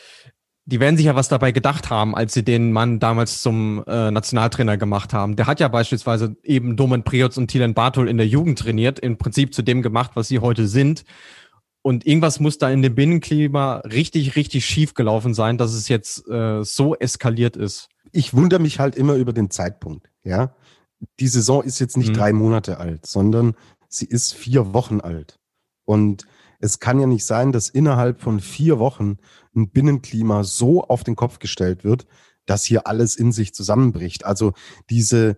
[0.65, 4.11] die werden sich ja was dabei gedacht haben, als sie den Mann damals zum äh,
[4.11, 5.35] Nationaltrainer gemacht haben.
[5.35, 9.17] Der hat ja beispielsweise eben Domen Priots und Thielen Bartol in der Jugend trainiert, im
[9.17, 11.03] Prinzip zu dem gemacht, was sie heute sind.
[11.81, 16.25] Und irgendwas muss da in dem Binnenklima richtig, richtig schief gelaufen sein, dass es jetzt
[16.29, 17.89] äh, so eskaliert ist.
[18.13, 20.55] Ich wundere mich halt immer über den Zeitpunkt, ja.
[21.19, 22.13] Die Saison ist jetzt nicht mhm.
[22.13, 23.55] drei Monate alt, sondern
[23.89, 25.39] sie ist vier Wochen alt.
[25.83, 26.25] Und
[26.63, 29.17] es kann ja nicht sein, dass innerhalb von vier Wochen
[29.53, 32.07] ein Binnenklima so auf den Kopf gestellt wird,
[32.45, 34.25] dass hier alles in sich zusammenbricht.
[34.25, 34.53] Also
[34.89, 35.37] diese,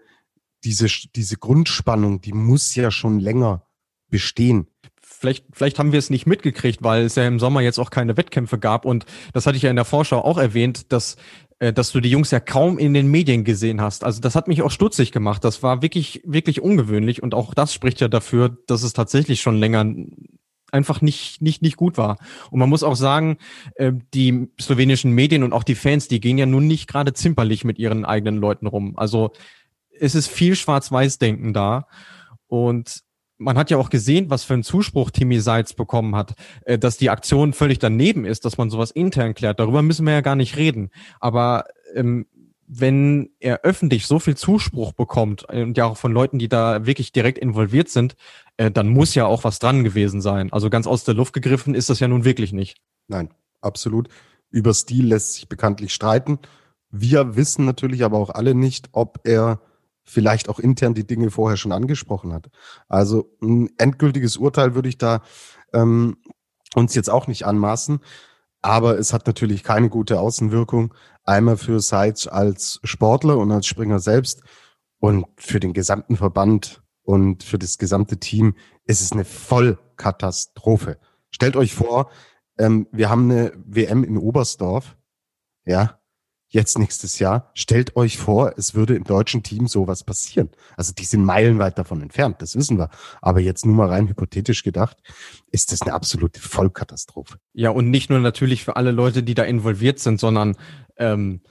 [0.64, 0.86] diese,
[1.16, 3.66] diese Grundspannung, die muss ja schon länger
[4.10, 4.68] bestehen.
[5.02, 8.18] Vielleicht, vielleicht haben wir es nicht mitgekriegt, weil es ja im Sommer jetzt auch keine
[8.18, 8.86] Wettkämpfe gab.
[8.86, 11.16] Und das hatte ich ja in der Vorschau auch erwähnt, dass,
[11.58, 14.04] äh, dass du die Jungs ja kaum in den Medien gesehen hast.
[14.04, 15.44] Also das hat mich auch stutzig gemacht.
[15.44, 17.24] Das war wirklich, wirklich ungewöhnlich.
[17.24, 19.86] Und auch das spricht ja dafür, dass es tatsächlich schon länger
[20.72, 22.18] einfach nicht, nicht, nicht gut war.
[22.52, 23.38] Und man muss auch sagen,
[23.76, 27.64] äh, die slowenischen Medien und auch die Fans, die gehen ja nun nicht gerade zimperlich
[27.64, 28.94] mit ihren eigenen Leuten rum.
[28.98, 29.32] Also
[30.00, 31.88] es ist viel Schwarz-Weiß-Denken da.
[32.48, 33.04] Und
[33.38, 36.98] man hat ja auch gesehen, was für einen Zuspruch Timmy Seitz bekommen hat, äh, dass
[36.98, 39.60] die Aktion völlig daneben ist, dass man sowas intern klärt.
[39.60, 40.90] Darüber müssen wir ja gar nicht reden.
[41.20, 42.26] Aber ähm,
[42.68, 47.12] wenn er öffentlich so viel Zuspruch bekommt und ja auch von Leuten, die da wirklich
[47.12, 48.16] direkt involviert sind,
[48.58, 50.52] äh, dann muss ja auch was dran gewesen sein.
[50.52, 52.78] Also ganz aus der Luft gegriffen ist das ja nun wirklich nicht.
[53.08, 53.30] Nein,
[53.62, 54.10] absolut.
[54.50, 56.40] Über Stil lässt sich bekanntlich streiten.
[56.90, 59.60] Wir wissen natürlich aber auch alle nicht, ob er
[60.04, 62.50] vielleicht auch intern die Dinge vorher schon angesprochen hat.
[62.88, 65.22] Also ein endgültiges Urteil würde ich da
[65.74, 66.18] ähm,
[66.76, 68.00] uns jetzt auch nicht anmaßen.
[68.62, 70.94] Aber es hat natürlich keine gute Außenwirkung.
[71.24, 74.42] Einmal für Seitz als Sportler und als Springer selbst
[75.00, 81.00] und für den gesamten Verband und für das gesamte Team ist es eine Vollkatastrophe.
[81.30, 82.10] Stellt euch vor,
[82.58, 84.98] ähm, wir haben eine WM in Oberstdorf,
[85.66, 86.00] ja,
[86.48, 90.50] jetzt nächstes Jahr, stellt euch vor, es würde im deutschen Team sowas passieren.
[90.78, 92.90] Also die sind meilenweit davon entfernt, das wissen wir.
[93.22, 94.98] Aber jetzt nur mal rein hypothetisch gedacht,
[95.52, 97.38] ist das eine absolute Vollkatastrophe.
[97.54, 100.56] Ja, und nicht nur natürlich für alle Leute, die da involviert sind, sondern
[100.98, 101.42] ähm,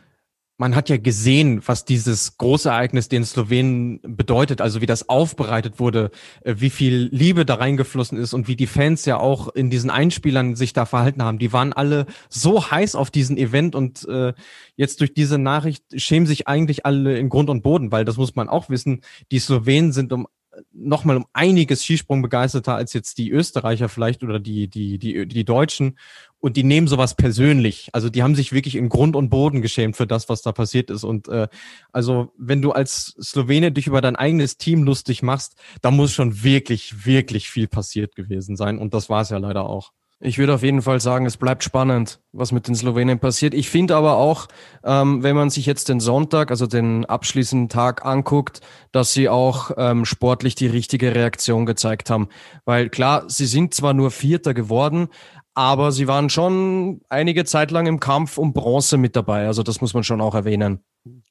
[0.56, 5.80] man hat ja gesehen, was dieses große Ereignis den Slowenen bedeutet, also wie das aufbereitet
[5.80, 6.10] wurde,
[6.42, 9.90] äh, wie viel Liebe da reingeflossen ist und wie die Fans ja auch in diesen
[9.90, 11.38] Einspielern sich da verhalten haben.
[11.38, 14.32] Die waren alle so heiß auf diesen Event und äh,
[14.76, 18.36] jetzt durch diese Nachricht schämen sich eigentlich alle in Grund und Boden, weil das muss
[18.36, 19.00] man auch wissen,
[19.32, 20.28] die Slowenen sind um
[20.72, 25.44] nochmal um einiges Skisprung begeisterter als jetzt die Österreicher vielleicht oder die, die, die, die
[25.44, 25.98] Deutschen
[26.40, 27.88] und die nehmen sowas persönlich.
[27.92, 30.90] Also die haben sich wirklich in Grund und Boden geschämt für das, was da passiert
[30.90, 31.04] ist.
[31.04, 31.48] Und äh,
[31.92, 36.42] also wenn du als Slowene dich über dein eigenes Team lustig machst, da muss schon
[36.42, 38.78] wirklich, wirklich viel passiert gewesen sein.
[38.78, 39.92] Und das war es ja leider auch.
[40.26, 43.52] Ich würde auf jeden Fall sagen, es bleibt spannend, was mit den Slowenen passiert.
[43.52, 44.46] Ich finde aber auch,
[44.82, 49.72] ähm, wenn man sich jetzt den Sonntag, also den abschließenden Tag anguckt, dass sie auch
[49.76, 52.28] ähm, sportlich die richtige Reaktion gezeigt haben.
[52.64, 55.08] Weil klar, sie sind zwar nur Vierter geworden,
[55.52, 59.46] aber sie waren schon einige Zeit lang im Kampf um Bronze mit dabei.
[59.46, 60.80] Also das muss man schon auch erwähnen.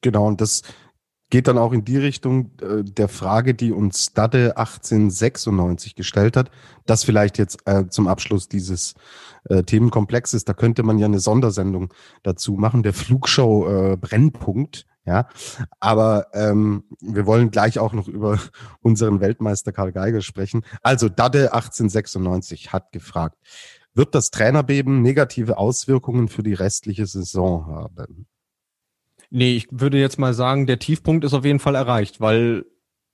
[0.02, 0.62] Genau, und das
[1.30, 6.50] geht dann auch in die Richtung äh, der Frage, die uns Stade 1896 gestellt hat.
[6.86, 8.94] Das vielleicht jetzt äh, zum Abschluss dieses
[9.48, 10.44] äh, Themenkomplexes.
[10.44, 14.86] Da könnte man ja eine Sondersendung dazu machen, der Flugshow äh, Brennpunkt.
[15.06, 15.28] Ja,
[15.80, 18.38] aber ähm, wir wollen gleich auch noch über
[18.80, 20.64] unseren Weltmeister Karl Geiger sprechen.
[20.82, 23.36] Also Dade 1896 hat gefragt,
[23.92, 28.26] wird das Trainerbeben negative Auswirkungen für die restliche Saison haben?
[29.36, 32.66] Nee, ich würde jetzt mal sagen, der Tiefpunkt ist auf jeden Fall erreicht, weil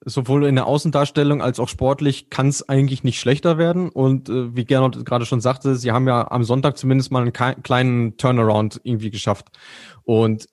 [0.05, 3.89] sowohl in der Außendarstellung als auch sportlich kann es eigentlich nicht schlechter werden.
[3.89, 7.63] Und äh, wie Gernot gerade schon sagte, sie haben ja am Sonntag zumindest mal einen
[7.63, 9.49] kleinen Turnaround irgendwie geschafft.
[10.03, 10.47] Und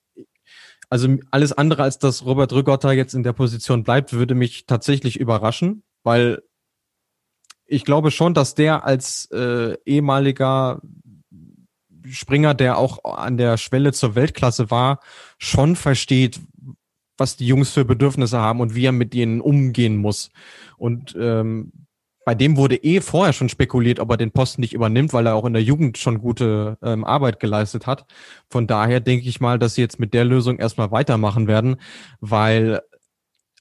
[0.89, 5.19] also alles andere, als dass Robert Rügotter jetzt in der Position bleibt, würde mich tatsächlich
[5.19, 6.43] überraschen, weil
[7.65, 10.81] ich glaube schon, dass der als äh, ehemaliger
[12.11, 14.99] Springer, der auch an der Schwelle zur Weltklasse war,
[15.37, 16.39] schon versteht,
[17.17, 20.29] was die Jungs für Bedürfnisse haben und wie er mit ihnen umgehen muss.
[20.77, 21.71] Und ähm,
[22.25, 25.35] bei dem wurde eh vorher schon spekuliert, ob er den Posten nicht übernimmt, weil er
[25.35, 28.05] auch in der Jugend schon gute ähm, Arbeit geleistet hat.
[28.49, 31.77] Von daher denke ich mal, dass sie jetzt mit der Lösung erstmal weitermachen werden,
[32.19, 32.81] weil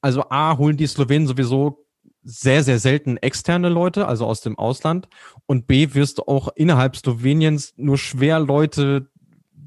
[0.00, 1.85] also A, holen die Slowenen sowieso
[2.26, 5.08] sehr, sehr selten externe Leute, also aus dem Ausland.
[5.46, 9.08] Und B, wirst du auch innerhalb Sloweniens nur schwer Leute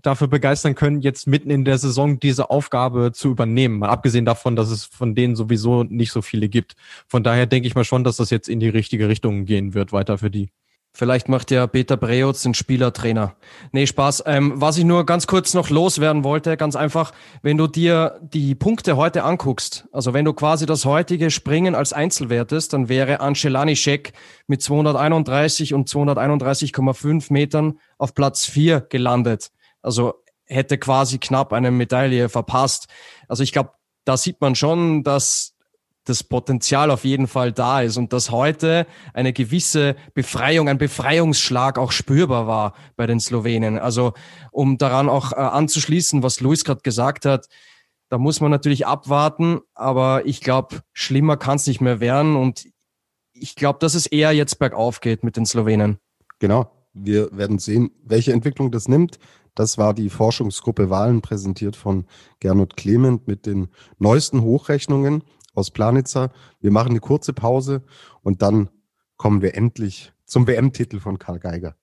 [0.01, 3.79] dafür begeistern können, jetzt mitten in der Saison diese Aufgabe zu übernehmen.
[3.79, 6.75] Mal abgesehen davon, dass es von denen sowieso nicht so viele gibt.
[7.07, 9.91] Von daher denke ich mal schon, dass das jetzt in die richtige Richtung gehen wird,
[9.91, 10.49] weiter für die.
[10.91, 13.35] Vielleicht macht ja Peter Breutz den Spielertrainer.
[13.71, 14.23] Nee, Spaß.
[14.25, 18.55] Ähm, was ich nur ganz kurz noch loswerden wollte, ganz einfach, wenn du dir die
[18.55, 23.19] Punkte heute anguckst, also wenn du quasi das heutige Springen als Einzel wertest, dann wäre
[23.21, 24.13] Ancelani Scheck
[24.47, 29.51] mit 231 und 231,5 Metern auf Platz 4 gelandet.
[29.81, 32.87] Also hätte quasi knapp eine Medaille verpasst.
[33.27, 33.71] Also ich glaube,
[34.05, 35.55] da sieht man schon, dass
[36.09, 41.77] das Potenzial auf jeden Fall da ist und dass heute eine gewisse Befreiung, ein Befreiungsschlag
[41.77, 43.77] auch spürbar war bei den Slowenen.
[43.77, 44.13] Also
[44.51, 47.47] um daran auch äh, anzuschließen, was Luis gerade gesagt hat,
[48.09, 52.67] da muss man natürlich abwarten, aber ich glaube, schlimmer kann es nicht mehr werden und
[53.33, 55.99] ich glaube, dass es eher jetzt bergauf geht mit den Slowenen.
[56.39, 56.71] Genau.
[56.93, 59.19] Wir werden sehen, welche Entwicklung das nimmt.
[59.55, 62.05] Das war die Forschungsgruppe Wahlen präsentiert von
[62.39, 63.67] Gernot Clement mit den
[63.97, 66.31] neuesten Hochrechnungen aus Planitzer.
[66.59, 67.83] Wir machen eine kurze Pause
[68.21, 68.69] und dann
[69.17, 71.75] kommen wir endlich zum WM-Titel von Karl Geiger.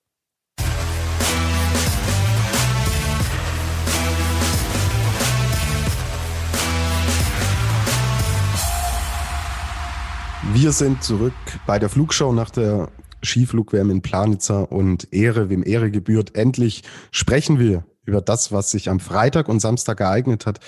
[10.53, 11.33] Wir sind zurück
[11.65, 12.89] bei der Flugshow nach der
[13.21, 16.35] Skiflugwärme in Planitzer und Ehre, wem Ehre gebührt.
[16.35, 20.59] Endlich sprechen wir über das, was sich am Freitag und Samstag ereignet hat.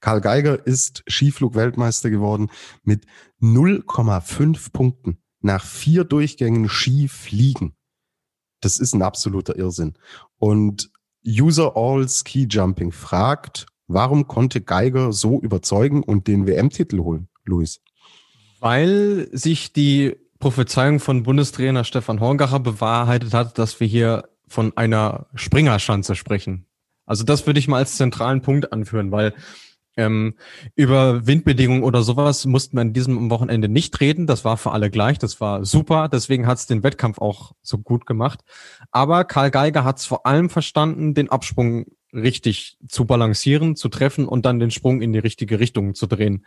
[0.00, 2.50] Karl Geiger ist Skiflug-Weltmeister geworden
[2.82, 3.06] mit
[3.40, 7.74] 0,5 Punkten nach vier Durchgängen Skifliegen.
[8.60, 9.94] Das ist ein absoluter Irrsinn.
[10.38, 10.90] Und
[11.24, 17.80] User All Ski Jumping fragt, warum konnte Geiger so überzeugen und den WM-Titel holen, Luis?
[18.58, 25.26] Weil sich die Prophezeiung von Bundestrainer Stefan Horngacher bewahrheitet hat, dass wir hier von einer
[25.34, 26.67] Springerschanze sprechen.
[27.08, 29.34] Also das würde ich mal als zentralen Punkt anführen, weil
[29.98, 30.36] ähm,
[30.76, 34.28] über Windbedingungen oder sowas mussten wir an diesem Wochenende nicht reden.
[34.28, 35.18] Das war für alle gleich.
[35.18, 36.08] Das war super.
[36.08, 38.40] Deswegen hat es den Wettkampf auch so gut gemacht.
[38.92, 44.26] Aber Karl Geiger hat es vor allem verstanden, den Absprung richtig zu balancieren, zu treffen
[44.26, 46.46] und dann den Sprung in die richtige Richtung zu drehen.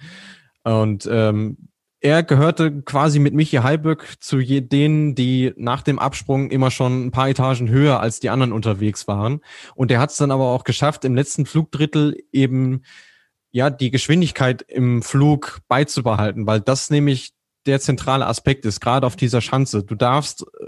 [0.63, 1.57] Und ähm,
[2.01, 7.11] er gehörte quasi mit Michi Heiböck zu denen, die nach dem Absprung immer schon ein
[7.11, 9.41] paar Etagen höher als die anderen unterwegs waren.
[9.75, 12.81] Und er hat es dann aber auch geschafft, im letzten Flugdrittel eben
[13.51, 17.33] ja die Geschwindigkeit im Flug beizubehalten, weil das nämlich
[17.67, 19.83] der zentrale Aspekt ist, gerade auf dieser Schanze.
[19.83, 20.65] Du darfst äh,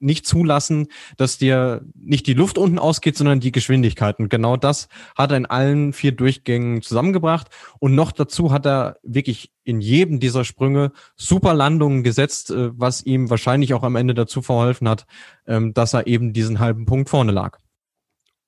[0.00, 4.18] nicht zulassen, dass dir nicht die Luft unten ausgeht, sondern die Geschwindigkeit.
[4.18, 7.48] Und genau das hat er in allen vier Durchgängen zusammengebracht.
[7.78, 13.04] Und noch dazu hat er wirklich in jedem dieser Sprünge super Landungen gesetzt, äh, was
[13.04, 15.06] ihm wahrscheinlich auch am Ende dazu verholfen hat,
[15.46, 17.58] ähm, dass er eben diesen halben Punkt vorne lag.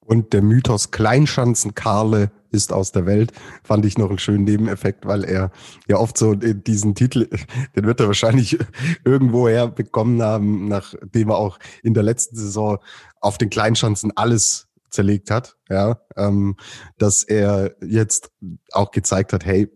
[0.01, 3.33] Und der Mythos Kleinschanzen-Karle ist aus der Welt,
[3.63, 5.51] fand ich noch einen schönen Nebeneffekt, weil er
[5.89, 7.29] ja oft so diesen Titel,
[7.77, 8.59] den wird er wahrscheinlich
[9.05, 12.79] irgendwoher bekommen haben, nachdem er auch in der letzten Saison
[13.21, 16.57] auf den Kleinschanzen alles zerlegt hat, ja, ähm,
[16.99, 18.33] dass er jetzt
[18.73, 19.69] auch gezeigt hat, hey,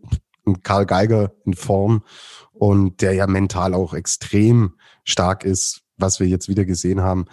[0.63, 2.03] Karl Geiger in Form
[2.53, 7.25] und der ja mental auch extrem stark ist, was wir jetzt wieder gesehen haben.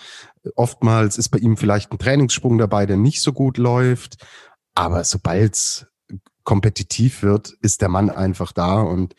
[0.55, 4.25] Oftmals ist bei ihm vielleicht ein Trainingssprung dabei, der nicht so gut läuft.
[4.75, 5.87] Aber sobald es
[6.45, 9.15] kompetitiv wird, ist der Mann einfach da und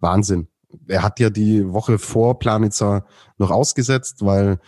[0.00, 0.48] Wahnsinn.
[0.88, 3.06] Er hat ja die Woche vor Planitzer
[3.38, 4.60] noch ausgesetzt, weil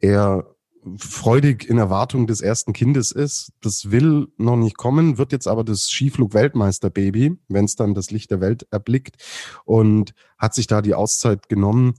[0.00, 0.52] er
[0.96, 3.52] freudig in Erwartung des ersten Kindes ist.
[3.60, 8.32] Das will noch nicht kommen, wird jetzt aber das Skiflug-Weltmeister-Baby, wenn es dann das Licht
[8.32, 9.16] der Welt erblickt
[9.64, 11.94] und hat sich da die Auszeit genommen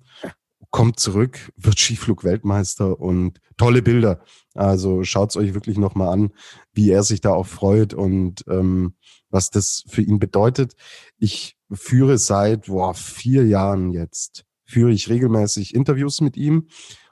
[0.73, 4.23] kommt zurück, wird Skiflug-Weltmeister und tolle Bilder.
[4.55, 6.31] Also schaut's euch wirklich nochmal an,
[6.73, 8.95] wie er sich da auch freut und ähm,
[9.29, 10.73] was das für ihn bedeutet.
[11.19, 16.67] Ich führe seit boah, vier Jahren jetzt, führe ich regelmäßig Interviews mit ihm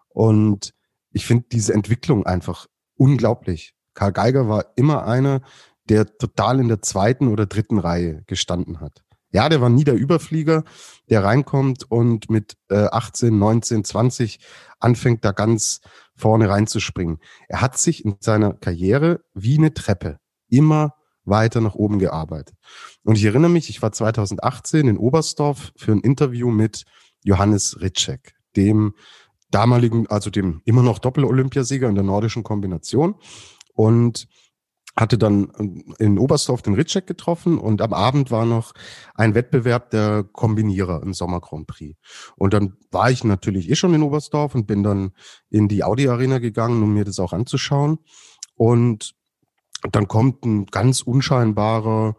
[0.09, 0.73] und
[1.11, 3.75] ich finde diese Entwicklung einfach unglaublich.
[3.93, 5.41] Karl Geiger war immer einer,
[5.87, 9.03] der total in der zweiten oder dritten Reihe gestanden hat.
[9.31, 10.63] Ja, der war nie der Überflieger,
[11.09, 14.39] der reinkommt und mit äh, 18, 19, 20
[14.79, 15.79] anfängt, da ganz
[16.15, 17.19] vorne reinzuspringen.
[17.47, 20.17] Er hat sich in seiner Karriere wie eine Treppe
[20.49, 22.55] immer weiter nach oben gearbeitet.
[23.03, 26.83] Und ich erinnere mich, ich war 2018 in Oberstdorf für ein Interview mit
[27.23, 28.95] Johannes Ritschek, dem
[29.49, 33.15] damaligen, also dem immer noch Doppel-Olympiasieger in der nordischen Kombination.
[33.73, 34.27] Und
[34.95, 38.73] hatte dann ähm, in Oberstdorf den Ritschek getroffen und am Abend war noch
[39.15, 41.97] ein Wettbewerb der Kombinierer im Sommer Grand Prix.
[42.35, 45.11] Und dann war ich natürlich eh schon in Oberstdorf und bin dann
[45.49, 47.99] in die Audi Arena gegangen, um mir das auch anzuschauen.
[48.55, 49.13] Und
[49.91, 52.15] dann kommt ein ganz unscheinbarer,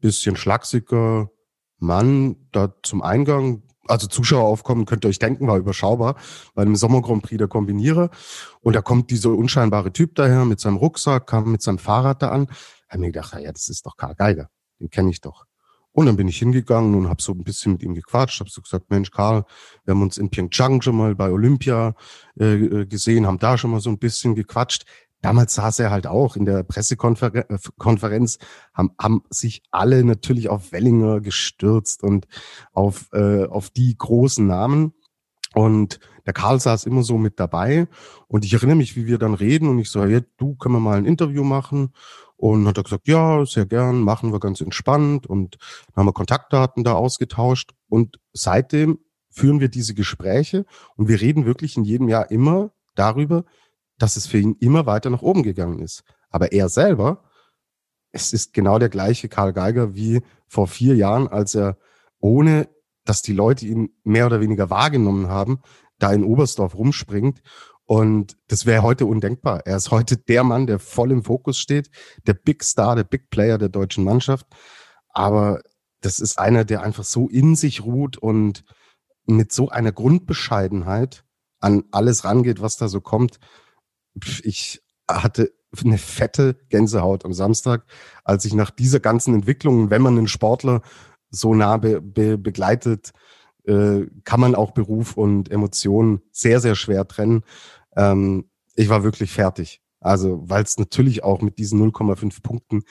[0.00, 1.30] bisschen schlagsiger
[1.78, 6.16] Mann da zum Eingang, also Zuschaueraufkommen, könnt ihr euch denken, war überschaubar
[6.54, 8.10] bei einem Sommer Grand Prix der Kombinierer.
[8.60, 12.30] Und da kommt dieser unscheinbare Typ daher mit seinem Rucksack, kam mit seinem Fahrrad da
[12.30, 12.48] an.
[12.88, 14.48] Hab mir gedacht, ja, das ist doch Karl Geiger,
[14.80, 15.44] den kenne ich doch.
[15.96, 18.60] Und dann bin ich hingegangen und habe so ein bisschen mit ihm gequatscht, habe so
[18.60, 19.44] gesagt, Mensch, Karl,
[19.86, 21.94] wir haben uns in Pyeongchang schon mal bei Olympia
[22.38, 24.84] äh, äh gesehen, haben da schon mal so ein bisschen gequatscht
[25.22, 28.38] damals saß er halt auch in der Pressekonferenz,
[28.74, 32.26] haben, haben sich alle natürlich auf Wellinger gestürzt und
[32.72, 34.92] auf, äh, auf die großen Namen.
[35.54, 37.88] Und der Karl saß immer so mit dabei.
[38.28, 39.68] Und ich erinnere mich, wie wir dann reden.
[39.68, 41.92] Und ich so, ja, du, können wir mal ein Interview machen?
[42.36, 45.26] Und hat er gesagt, ja, sehr gern, machen wir ganz entspannt.
[45.26, 47.72] Und dann haben wir Kontaktdaten da ausgetauscht.
[47.88, 48.98] Und seitdem
[49.30, 50.66] führen wir diese Gespräche.
[50.96, 53.44] Und wir reden wirklich in jedem Jahr immer darüber,
[53.98, 56.02] dass es für ihn immer weiter nach oben gegangen ist.
[56.30, 57.24] Aber er selber,
[58.12, 61.78] es ist genau der gleiche Karl Geiger wie vor vier Jahren, als er
[62.18, 62.68] ohne,
[63.04, 65.60] dass die Leute ihn mehr oder weniger wahrgenommen haben,
[65.98, 67.42] da in Oberstdorf rumspringt.
[67.84, 69.64] Und das wäre heute undenkbar.
[69.64, 71.90] Er ist heute der Mann, der voll im Fokus steht,
[72.26, 74.46] der Big Star, der Big Player der deutschen Mannschaft.
[75.10, 75.62] Aber
[76.00, 78.64] das ist einer, der einfach so in sich ruht und
[79.24, 81.24] mit so einer Grundbescheidenheit
[81.60, 83.38] an alles rangeht, was da so kommt
[84.42, 85.52] ich hatte
[85.84, 87.84] eine fette Gänsehaut am Samstag,
[88.24, 90.82] als ich nach dieser ganzen Entwicklung, wenn man einen Sportler
[91.30, 93.12] so nah be, be, begleitet,
[93.64, 97.42] äh, kann man auch Beruf und Emotionen sehr, sehr schwer trennen.
[97.96, 99.82] Ähm, ich war wirklich fertig.
[100.00, 102.84] Also, weil es natürlich auch mit diesen 0,5 Punkten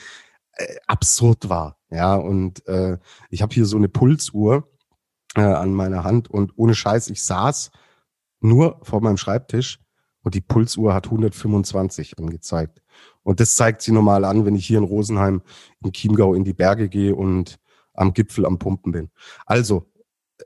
[0.53, 1.77] äh, absurd war.
[1.89, 2.97] Ja, und äh,
[3.29, 4.69] ich habe hier so eine Pulsuhr
[5.35, 7.71] äh, an meiner Hand und ohne Scheiß, ich saß
[8.41, 9.79] nur vor meinem Schreibtisch
[10.25, 12.81] und die Pulsuhr hat 125 angezeigt.
[13.21, 15.43] Und das zeigt sie normal an, wenn ich hier in Rosenheim
[15.83, 17.59] im Chiemgau in die Berge gehe und
[17.93, 19.11] am Gipfel am Pumpen bin.
[19.45, 19.85] Also,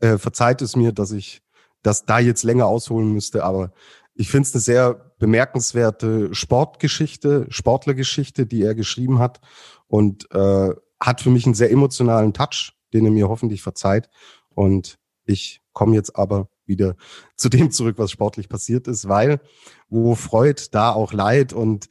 [0.02, 1.42] äh, verzeiht es mir, dass ich
[1.82, 3.72] das da jetzt länger ausholen müsste, aber
[4.16, 9.40] ich finde es eine sehr bemerkenswerte Sportgeschichte, Sportlergeschichte, die er geschrieben hat
[9.88, 14.10] und äh, hat für mich einen sehr emotionalen Touch, den er mir hoffentlich verzeiht.
[14.50, 16.96] Und ich komme jetzt aber wieder
[17.36, 19.42] zu dem zurück, was sportlich passiert ist, weil
[19.90, 21.90] wo Freud, da auch Leid und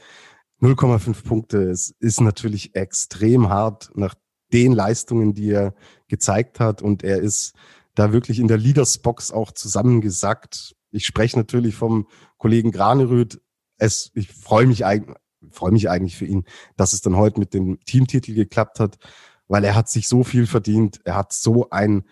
[0.63, 4.15] 0,5 Punkte ist, ist natürlich extrem hart nach
[4.53, 5.75] den Leistungen, die er
[6.09, 6.83] gezeigt hat.
[6.83, 7.55] Und er ist
[7.95, 10.75] da wirklich in der Leadersbox auch zusammengesackt.
[10.91, 12.09] Ich spreche natürlich vom
[12.39, 13.41] Kollegen Graneröd.
[13.77, 15.17] Es, ich freue mich eigentlich,
[15.51, 16.45] freue mich eigentlich für ihn,
[16.77, 18.99] dass es dann heute mit dem Teamtitel geklappt hat,
[19.47, 21.01] weil er hat sich so viel verdient.
[21.05, 22.05] Er hat so ein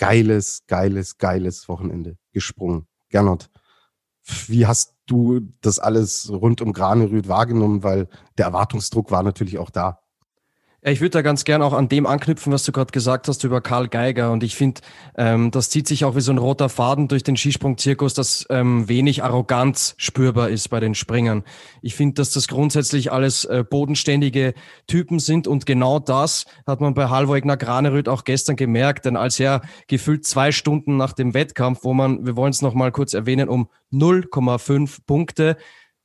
[0.00, 2.86] geiles, geiles, geiles Wochenende gesprungen.
[3.10, 3.50] Gernot,
[4.46, 7.82] wie hast du das alles rund um Granerüd wahrgenommen?
[7.82, 9.99] Weil der Erwartungsdruck war natürlich auch da.
[10.82, 13.60] Ich würde da ganz gern auch an dem anknüpfen, was du gerade gesagt hast über
[13.60, 14.32] Karl Geiger.
[14.32, 14.80] Und ich finde,
[15.14, 18.88] ähm, das zieht sich auch wie so ein roter Faden durch den Skisprungzirkus, dass ähm,
[18.88, 21.44] wenig Arroganz spürbar ist bei den Springern.
[21.82, 24.54] Ich finde, dass das grundsätzlich alles äh, bodenständige
[24.86, 25.46] Typen sind.
[25.46, 29.04] Und genau das hat man bei Halvoigner Granerüth auch gestern gemerkt.
[29.04, 32.90] Denn als er gefühlt zwei Stunden nach dem Wettkampf, wo man, wir wollen es nochmal
[32.90, 35.58] kurz erwähnen, um 0,5 Punkte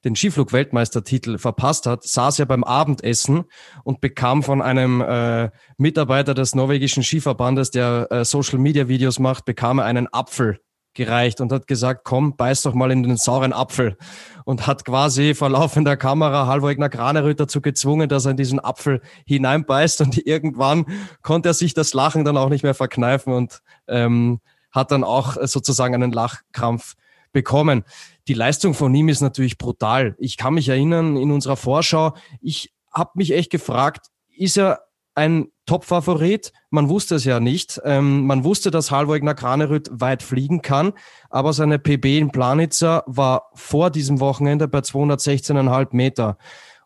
[0.05, 3.45] den Skiflug-Weltmeistertitel verpasst hat, saß er beim Abendessen
[3.83, 9.85] und bekam von einem äh, Mitarbeiter des norwegischen Skiverbandes, der äh, Social-Media-Videos macht, bekam er
[9.85, 10.59] einen Apfel
[10.93, 13.97] gereicht und hat gesagt, komm, beiß doch mal in den sauren Apfel.
[14.45, 19.01] Und hat quasi vor laufender Kamera Halvor Graneröd dazu gezwungen, dass er in diesen Apfel
[19.25, 20.85] hineinbeißt und irgendwann
[21.21, 24.39] konnte er sich das Lachen dann auch nicht mehr verkneifen und ähm,
[24.71, 26.95] hat dann auch sozusagen einen Lachkrampf
[27.35, 27.83] bekommen.
[28.27, 30.15] Die Leistung von ihm ist natürlich brutal.
[30.17, 34.79] Ich kann mich erinnern, in unserer Vorschau, ich habe mich echt gefragt, ist er
[35.13, 36.53] ein Top-Favorit?
[36.69, 37.81] Man wusste es ja nicht.
[37.83, 40.93] Ähm, man wusste, dass Halvor Kranerüth weit fliegen kann,
[41.29, 46.37] aber seine PB in Planitzer war vor diesem Wochenende bei 216,5 Meter.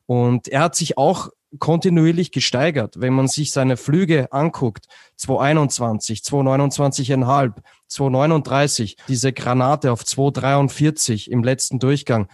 [0.06, 3.00] Und er hat sich auch kontinuierlich gesteigert.
[3.00, 4.86] Wenn man sich seine Flüge anguckt,
[5.16, 7.54] 221, 229,5,
[7.90, 12.30] 239, diese Granate auf 243 im letzten Durchgang.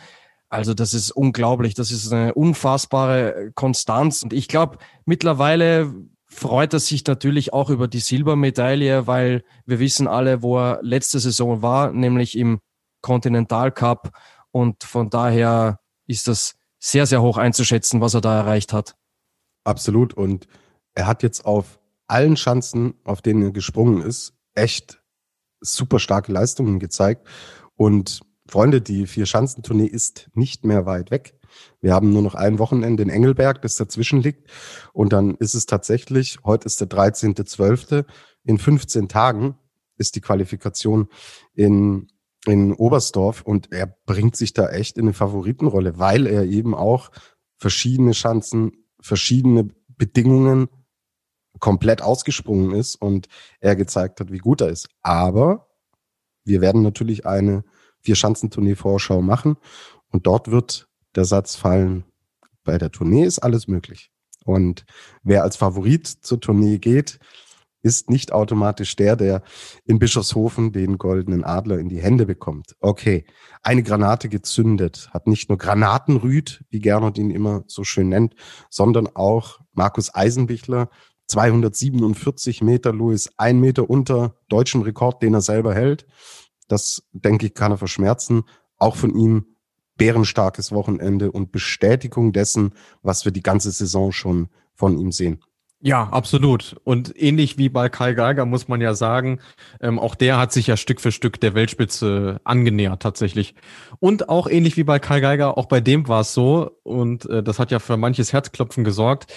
[0.49, 4.23] Also das ist unglaublich, das ist eine unfassbare Konstanz.
[4.23, 5.93] Und ich glaube, mittlerweile
[6.27, 11.19] freut er sich natürlich auch über die Silbermedaille, weil wir wissen alle, wo er letzte
[11.19, 12.59] Saison war, nämlich im
[13.01, 14.11] Continental Cup.
[14.51, 18.95] Und von daher ist das sehr, sehr hoch einzuschätzen, was er da erreicht hat.
[19.63, 20.13] Absolut.
[20.13, 20.47] Und
[20.93, 25.01] er hat jetzt auf allen Schanzen, auf denen er gesprungen ist, echt
[25.73, 27.27] super starke Leistungen gezeigt.
[27.75, 31.39] Und Freunde, die Vier-Schanzentournee ist nicht mehr weit weg.
[31.81, 34.49] Wir haben nur noch ein Wochenende in Engelberg, das dazwischen liegt.
[34.93, 38.05] Und dann ist es tatsächlich, heute ist der 13.12.,
[38.43, 39.55] in 15 Tagen
[39.97, 41.07] ist die Qualifikation
[41.55, 42.09] in,
[42.45, 47.09] in Oberstdorf und er bringt sich da echt in eine Favoritenrolle, weil er eben auch
[47.57, 50.67] verschiedene Schanzen verschiedene Bedingungen
[51.59, 53.27] komplett ausgesprungen ist und
[53.59, 54.89] er gezeigt hat, wie gut er ist.
[55.01, 55.67] Aber
[56.43, 57.63] wir werden natürlich eine
[58.01, 59.57] Vier-Schanzentournee-Vorschau machen
[60.11, 62.05] und dort wird der Satz fallen,
[62.63, 64.11] bei der Tournee ist alles möglich.
[64.43, 64.85] Und
[65.23, 67.19] wer als Favorit zur Tournee geht,
[67.85, 69.43] ist nicht automatisch der, der
[69.85, 72.75] in Bischofshofen den goldenen Adler in die Hände bekommt.
[72.79, 73.25] Okay,
[73.61, 78.33] eine Granate gezündet, hat nicht nur Granatenrüd, wie Gernot ihn immer so schön nennt,
[78.71, 80.89] sondern auch Markus Eisenbichler,
[81.27, 86.05] 247 Meter, Louis, ein Meter unter deutschem Rekord, den er selber hält.
[86.67, 88.43] Das, denke ich, kann er verschmerzen.
[88.77, 89.45] Auch von ihm
[89.97, 95.39] bärenstarkes Wochenende und Bestätigung dessen, was wir die ganze Saison schon von ihm sehen.
[95.81, 96.77] Ja, absolut.
[96.83, 99.39] Und ähnlich wie bei Kai Geiger muss man ja sagen,
[99.79, 103.53] ähm, auch der hat sich ja Stück für Stück der Weltspitze angenähert tatsächlich.
[103.99, 107.43] Und auch ähnlich wie bei Kai Geiger, auch bei dem war es so, und äh,
[107.43, 109.31] das hat ja für manches Herzklopfen gesorgt,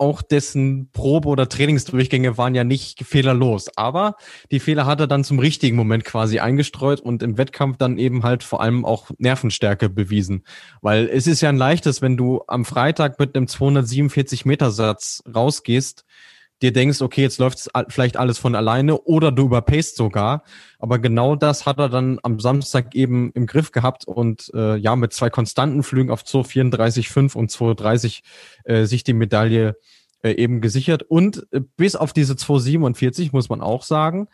[0.00, 3.68] auch dessen Probe- oder Trainingsdurchgänge waren ja nicht fehlerlos.
[3.76, 4.16] Aber
[4.50, 8.22] die Fehler hat er dann zum richtigen Moment quasi eingestreut und im Wettkampf dann eben
[8.22, 10.44] halt vor allem auch Nervenstärke bewiesen.
[10.80, 15.22] Weil es ist ja ein leichtes, wenn du am Freitag mit einem 247 Meter Satz
[15.32, 16.04] rausgehst,
[16.62, 20.44] dir denkst, okay, jetzt läuft vielleicht alles von alleine oder du überpaced sogar.
[20.78, 24.96] Aber genau das hat er dann am Samstag eben im Griff gehabt und äh, ja,
[24.96, 28.22] mit zwei konstanten Flügen auf 234,5 und 230
[28.64, 29.76] äh, sich die Medaille
[30.22, 31.02] äh, eben gesichert.
[31.02, 34.28] Und äh, bis auf diese 247 muss man auch sagen,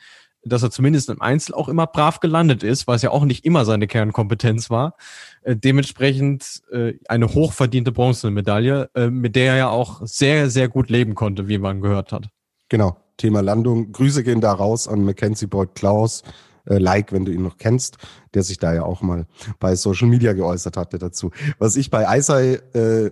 [0.46, 3.64] dass er zumindest im Einzel auch immer brav gelandet ist, was ja auch nicht immer
[3.64, 4.96] seine Kernkompetenz war.
[5.42, 10.90] Äh, dementsprechend äh, eine hochverdiente Bronzemedaille, äh, mit der er ja auch sehr, sehr gut
[10.90, 12.28] leben konnte, wie man gehört hat.
[12.68, 13.92] Genau, Thema Landung.
[13.92, 16.22] Grüße gehen da raus an Mackenzie Boyd Klaus.
[16.68, 17.98] äh, like, wenn du ihn noch kennst,
[18.34, 19.26] der sich da ja auch mal
[19.58, 21.30] bei Social Media geäußert hatte dazu.
[21.58, 23.10] Was ich bei Eisei, äh,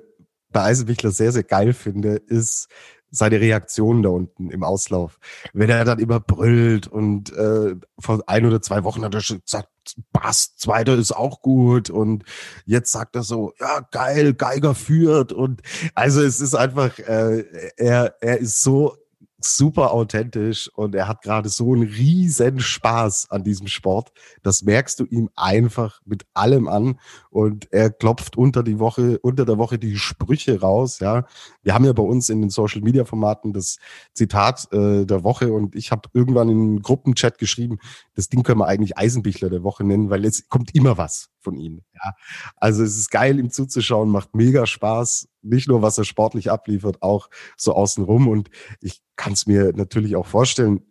[0.50, 2.68] bei Eisenbichler sehr, sehr geil finde, ist,
[3.14, 5.18] seine Reaktion da unten im Auslauf.
[5.52, 9.40] Wenn er dann immer brüllt und äh, vor ein oder zwei Wochen hat er schon
[9.40, 9.68] gesagt,
[10.12, 12.24] Bass, zweiter ist auch gut und
[12.64, 15.62] jetzt sagt er so, ja geil, Geiger führt und
[15.94, 17.44] also es ist einfach, äh,
[17.76, 18.96] er, er ist so
[19.44, 24.12] super authentisch und er hat gerade so einen riesen Spaß an diesem Sport.
[24.42, 26.98] Das merkst du ihm einfach mit allem an
[27.30, 30.98] und er klopft unter die Woche, unter der Woche die Sprüche raus.
[31.00, 31.26] Ja,
[31.62, 33.78] wir haben ja bei uns in den Social Media Formaten das
[34.12, 37.78] Zitat äh, der Woche und ich habe irgendwann in Gruppenchat geschrieben,
[38.14, 41.56] das Ding können wir eigentlich Eisenbichler der Woche nennen, weil es kommt immer was von
[41.56, 41.82] ihm.
[41.94, 42.14] Ja,
[42.56, 45.28] also es ist geil, ihm zuzuschauen, macht mega Spaß.
[45.44, 48.28] Nicht nur, was er sportlich abliefert, auch so außenrum.
[48.28, 50.82] Und ich kann es mir natürlich auch vorstellen,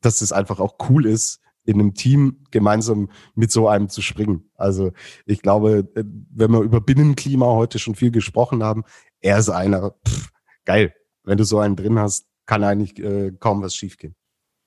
[0.00, 4.48] dass es einfach auch cool ist, in einem Team gemeinsam mit so einem zu springen.
[4.54, 4.92] Also
[5.26, 8.84] ich glaube, äh, wenn wir über Binnenklima heute schon viel gesprochen haben,
[9.20, 10.30] er ist einer, pff,
[10.64, 10.94] geil.
[11.24, 14.14] Wenn du so einen drin hast, kann eigentlich äh, kaum was schiefgehen.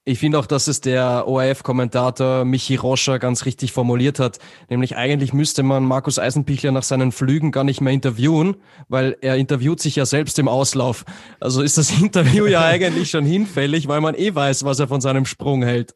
[0.10, 4.40] Ich finde auch, dass es der ORF-Kommentator Michi Roscher ganz richtig formuliert hat.
[4.68, 8.56] Nämlich eigentlich müsste man Markus Eisenbichler nach seinen Flügen gar nicht mehr interviewen,
[8.88, 11.06] weil er interviewt sich ja selbst im Auslauf.
[11.40, 15.00] Also ist das Interview ja eigentlich schon hinfällig, weil man eh weiß, was er von
[15.00, 15.94] seinem Sprung hält.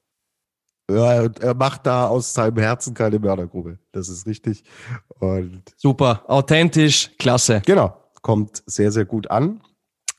[0.92, 3.80] Ja, er macht da aus seinem Herzen keine Mördergrube.
[3.94, 4.64] Das ist richtig.
[5.18, 7.64] Und Super, authentisch, klasse.
[7.66, 9.60] Genau, kommt sehr, sehr gut an.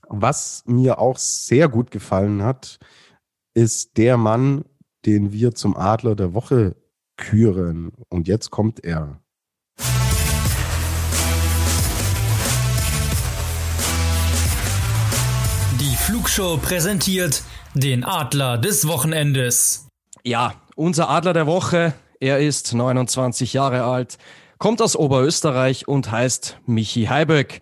[0.09, 2.81] Was mir auch sehr gut gefallen hat,
[3.55, 4.65] ist der Mann,
[5.07, 6.77] den wir zum Adler der Woche
[7.17, 7.93] küren.
[8.09, 9.21] Und jetzt kommt er.
[15.81, 17.45] Die Flugshow präsentiert
[17.75, 19.89] den Adler des Wochenendes.
[20.25, 24.19] Ja, unser Adler der Woche, er ist 29 Jahre alt,
[24.59, 27.61] kommt aus Oberösterreich und heißt Michi Heiböck.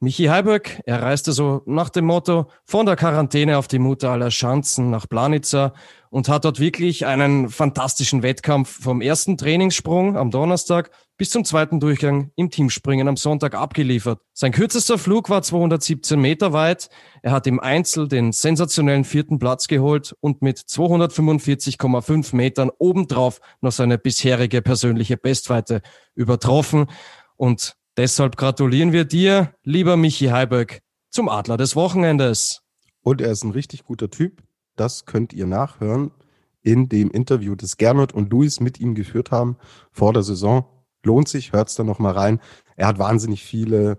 [0.00, 4.30] Michi Heiberg, er reiste so nach dem Motto von der Quarantäne auf die Mutter aller
[4.30, 5.72] Schanzen nach Planitzer
[6.10, 11.80] und hat dort wirklich einen fantastischen Wettkampf vom ersten Trainingssprung am Donnerstag bis zum zweiten
[11.80, 14.20] Durchgang im Teamspringen am Sonntag abgeliefert.
[14.32, 16.90] Sein kürzester Flug war 217 Meter weit.
[17.22, 23.72] Er hat im Einzel den sensationellen vierten Platz geholt und mit 245,5 Metern obendrauf noch
[23.72, 25.82] seine bisherige persönliche Bestweite
[26.14, 26.86] übertroffen.
[27.36, 30.80] Und Deshalb gratulieren wir dir, lieber Michi Heiböck,
[31.10, 32.62] zum Adler des Wochenendes.
[33.02, 34.42] Und er ist ein richtig guter Typ.
[34.74, 36.10] Das könnt ihr nachhören
[36.60, 39.58] in dem Interview, das Gernot und Luis mit ihm geführt haben
[39.92, 40.64] vor der Saison.
[41.04, 42.40] Lohnt sich, hört's da noch mal rein.
[42.76, 43.98] Er hat wahnsinnig viele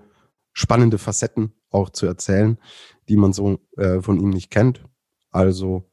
[0.52, 2.58] spannende Facetten auch zu erzählen,
[3.08, 4.84] die man so äh, von ihm nicht kennt.
[5.32, 5.90] Also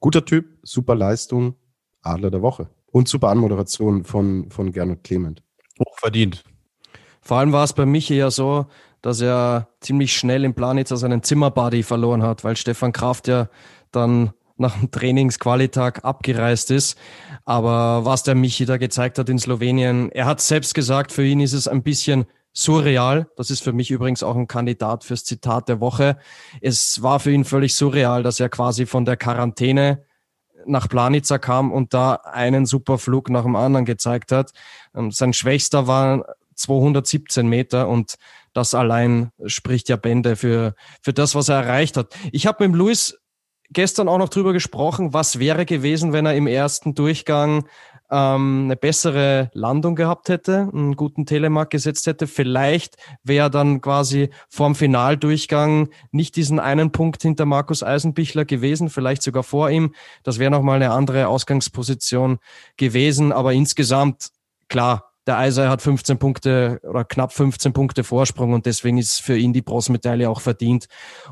[0.00, 1.54] guter Typ, super Leistung,
[2.02, 2.68] Adler der Woche.
[2.86, 5.42] Und super Anmoderation von, von Gernot Clement.
[5.78, 6.44] Hochverdient.
[7.26, 8.66] Vor allem war es bei Michi ja so,
[9.02, 13.48] dass er ziemlich schnell im Planitzer seinen Zimmerbuddy verloren hat, weil Stefan Kraft ja
[13.90, 16.96] dann nach dem Trainingsqualitag abgereist ist.
[17.44, 21.40] Aber was der Michi da gezeigt hat in Slowenien, er hat selbst gesagt, für ihn
[21.40, 23.26] ist es ein bisschen surreal.
[23.36, 26.18] Das ist für mich übrigens auch ein Kandidat fürs Zitat der Woche.
[26.60, 30.04] Es war für ihn völlig surreal, dass er quasi von der Quarantäne
[30.64, 34.52] nach Planica kam und da einen super Flug nach dem anderen gezeigt hat.
[34.94, 36.24] Ähm, sein Schwächster war
[36.56, 38.16] 217 Meter und
[38.52, 42.14] das allein spricht ja Bände für, für das, was er erreicht hat.
[42.32, 43.18] Ich habe mit Luis
[43.70, 47.66] gestern auch noch drüber gesprochen, was wäre gewesen, wenn er im ersten Durchgang
[48.10, 52.26] ähm, eine bessere Landung gehabt hätte, einen guten Telemark gesetzt hätte.
[52.26, 58.90] Vielleicht wäre er dann quasi vorm Finaldurchgang nicht diesen einen Punkt hinter Markus Eisenbichler gewesen,
[58.90, 59.94] vielleicht sogar vor ihm.
[60.22, 62.38] Das wäre nochmal eine andere Ausgangsposition
[62.76, 63.32] gewesen.
[63.32, 64.30] Aber insgesamt,
[64.68, 69.36] klar, der Eiser hat 15 Punkte oder knapp 15 Punkte Vorsprung und deswegen ist für
[69.36, 70.86] ihn die Bronzemedaille auch verdient.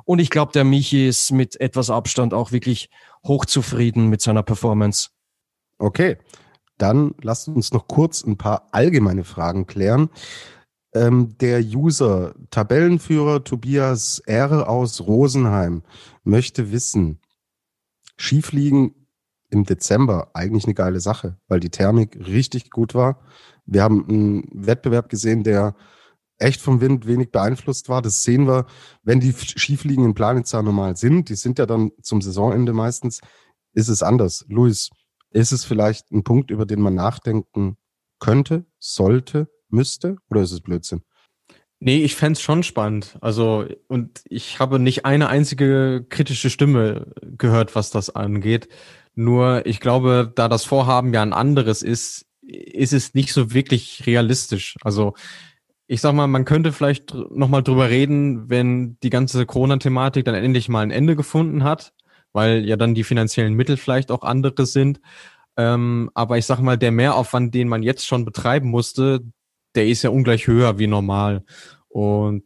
[0.05, 2.91] Und ich glaube, der Michi ist mit etwas Abstand auch wirklich
[3.25, 5.11] hochzufrieden mit seiner Performance.
[5.79, 6.19] Okay,
[6.79, 10.11] dann lasst uns noch kurz ein paar allgemeine Fragen klären.
[10.93, 14.69] Ähm, der User, Tabellenführer Tobias R.
[14.69, 15.83] aus Rosenheim,
[16.25, 17.21] möchte wissen,
[18.17, 18.95] Skifliegen
[19.51, 23.21] im Dezember eigentlich eine geile Sache, weil die Thermik richtig gut war.
[23.67, 25.75] Wir haben einen Wettbewerb gesehen, der
[26.39, 28.03] echt vom Wind wenig beeinflusst war.
[28.03, 28.67] Das sehen wir,
[29.03, 31.29] wenn die Skifliegen in Planitzer normal sind.
[31.29, 33.21] Die sind ja dann zum Saisonende meistens.
[33.73, 34.45] Ist es anders.
[34.49, 34.91] Luis,
[35.31, 37.77] ist es vielleicht ein Punkt, über den man nachdenken
[38.21, 40.17] könnte, sollte, müsste?
[40.31, 41.03] Oder ist es Blödsinn?
[41.81, 43.19] Nee, ich fände schon spannend.
[43.21, 48.69] Also, und ich habe nicht eine einzige kritische Stimme gehört, was das angeht.
[49.15, 54.05] Nur ich glaube, da das Vorhaben ja ein anderes ist, ist es nicht so wirklich
[54.07, 54.77] realistisch.
[54.83, 55.15] Also
[55.87, 60.69] ich sag mal, man könnte vielleicht nochmal drüber reden, wenn die ganze Corona-Thematik dann endlich
[60.69, 61.93] mal ein Ende gefunden hat,
[62.33, 65.01] weil ja dann die finanziellen Mittel vielleicht auch andere sind.
[65.57, 69.21] Ähm, aber ich sag mal, der Mehraufwand, den man jetzt schon betreiben musste,
[69.75, 71.45] der ist ja ungleich höher wie normal.
[71.89, 72.45] Und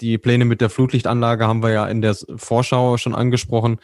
[0.00, 3.78] die Pläne mit der Flutlichtanlage haben wir ja in der Vorschau schon angesprochen.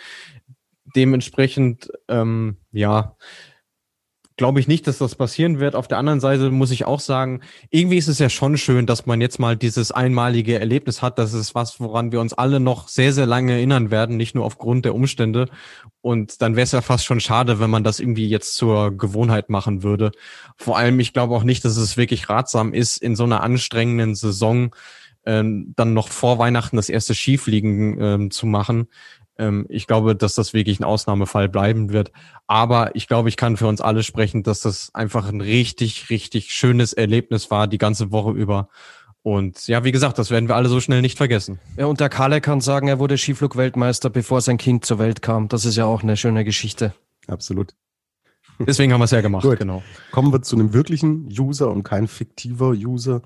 [0.96, 3.16] Dementsprechend, ähm, ja,
[4.40, 5.74] glaube ich nicht, dass das passieren wird.
[5.74, 9.04] Auf der anderen Seite muss ich auch sagen, irgendwie ist es ja schon schön, dass
[9.04, 11.18] man jetzt mal dieses einmalige Erlebnis hat.
[11.18, 14.46] Das ist was, woran wir uns alle noch sehr, sehr lange erinnern werden, nicht nur
[14.46, 15.50] aufgrund der Umstände.
[16.00, 19.50] Und dann wäre es ja fast schon schade, wenn man das irgendwie jetzt zur Gewohnheit
[19.50, 20.10] machen würde.
[20.56, 24.14] Vor allem, ich glaube auch nicht, dass es wirklich ratsam ist, in so einer anstrengenden
[24.14, 24.74] Saison
[25.26, 28.88] ähm, dann noch vor Weihnachten das erste Skifliegen ähm, zu machen.
[29.40, 32.12] Ähm, ich glaube, dass das wirklich ein Ausnahmefall bleiben wird.
[32.46, 36.52] Aber ich glaube, ich kann für uns alle sprechen, dass das einfach ein richtig, richtig
[36.52, 38.68] schönes Erlebnis war, die ganze Woche über.
[39.22, 41.58] Und ja, wie gesagt, das werden wir alle so schnell nicht vergessen.
[41.76, 45.48] Ja, und der Kalle kann sagen, er wurde Skiflugweltmeister, bevor sein Kind zur Welt kam.
[45.48, 46.92] Das ist ja auch eine schöne Geschichte.
[47.26, 47.74] Absolut.
[48.58, 49.42] Deswegen haben wir es ja gemacht.
[49.42, 49.58] Gut.
[49.58, 49.82] Genau.
[50.10, 53.22] Kommen wir zu einem wirklichen User und kein fiktiver User,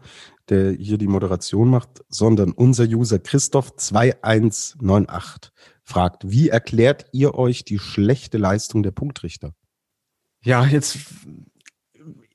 [0.49, 5.51] der hier die Moderation macht, sondern unser User Christoph 2198
[5.85, 9.55] fragt, wie erklärt ihr euch die schlechte Leistung der Punktrichter?
[10.43, 10.99] Ja, jetzt,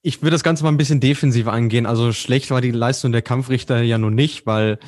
[0.02, 1.86] ich würde das Ganze mal ein bisschen defensiv angehen.
[1.86, 4.80] Also schlecht war die Leistung der Kampfrichter ja nun nicht, weil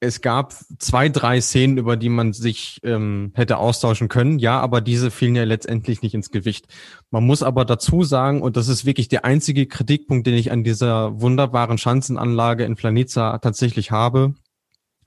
[0.00, 4.38] es gab zwei, drei Szenen, über die man sich ähm, hätte austauschen können.
[4.38, 6.66] Ja, aber diese fielen ja letztendlich nicht ins Gewicht.
[7.10, 10.64] Man muss aber dazu sagen, und das ist wirklich der einzige Kritikpunkt, den ich an
[10.64, 14.34] dieser wunderbaren Schanzenanlage in Planica tatsächlich habe,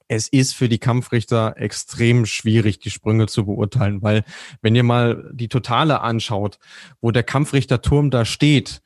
[0.10, 4.24] es ist für die Kampfrichter extrem schwierig, die Sprünge zu beurteilen, weil
[4.62, 6.58] wenn ihr mal die Totale anschaut,
[7.00, 8.82] wo der Kampfrichterturm da steht,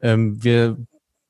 [0.00, 0.78] ähm, wir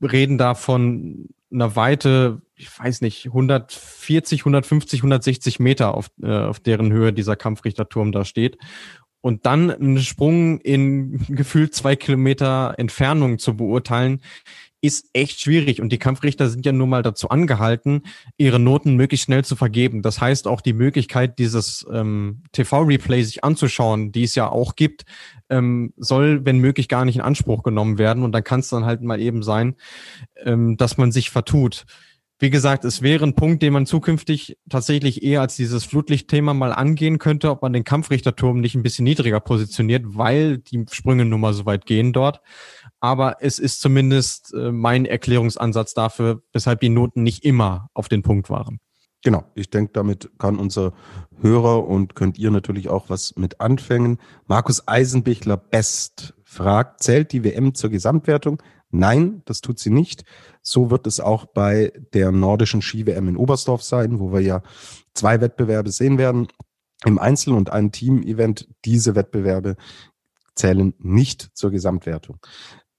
[0.02, 6.60] reden da von einer Weite, ich weiß nicht, 140, 150, 160 Meter, auf, äh, auf
[6.60, 8.58] deren Höhe dieser Kampfrichterturm da steht.
[9.22, 14.20] Und dann einen Sprung in gefühlt zwei Kilometer Entfernung zu beurteilen,
[14.82, 18.02] ist echt schwierig und die Kampfrichter sind ja nun mal dazu angehalten,
[18.38, 20.02] ihre Noten möglichst schnell zu vergeben.
[20.02, 25.04] Das heißt auch die Möglichkeit, dieses ähm, TV-Replay sich anzuschauen, die es ja auch gibt,
[25.50, 28.22] ähm, soll, wenn möglich, gar nicht in Anspruch genommen werden.
[28.22, 29.76] Und dann kann es dann halt mal eben sein,
[30.44, 31.84] ähm, dass man sich vertut.
[32.42, 36.72] Wie gesagt, es wäre ein Punkt, den man zukünftig tatsächlich eher als dieses Flutlichtthema mal
[36.72, 41.42] angehen könnte, ob man den Kampfrichterturm nicht ein bisschen niedriger positioniert, weil die Sprünge nun
[41.42, 42.40] mal so weit gehen dort
[43.00, 48.22] aber es ist zumindest äh, mein Erklärungsansatz dafür, weshalb die Noten nicht immer auf den
[48.22, 48.78] Punkt waren.
[49.22, 50.94] Genau, ich denke, damit kann unser
[51.40, 54.18] Hörer und könnt ihr natürlich auch was mit anfangen.
[54.46, 58.62] Markus Eisenbichler Best fragt, zählt die WM zur Gesamtwertung?
[58.90, 60.24] Nein, das tut sie nicht.
[60.62, 64.62] So wird es auch bei der nordischen Ski-WM in Oberstdorf sein, wo wir ja
[65.14, 66.48] zwei Wettbewerbe sehen werden.
[67.04, 68.68] Im Einzel- und ein Team-Event.
[68.84, 69.76] Diese Wettbewerbe
[70.54, 72.38] zählen nicht zur Gesamtwertung.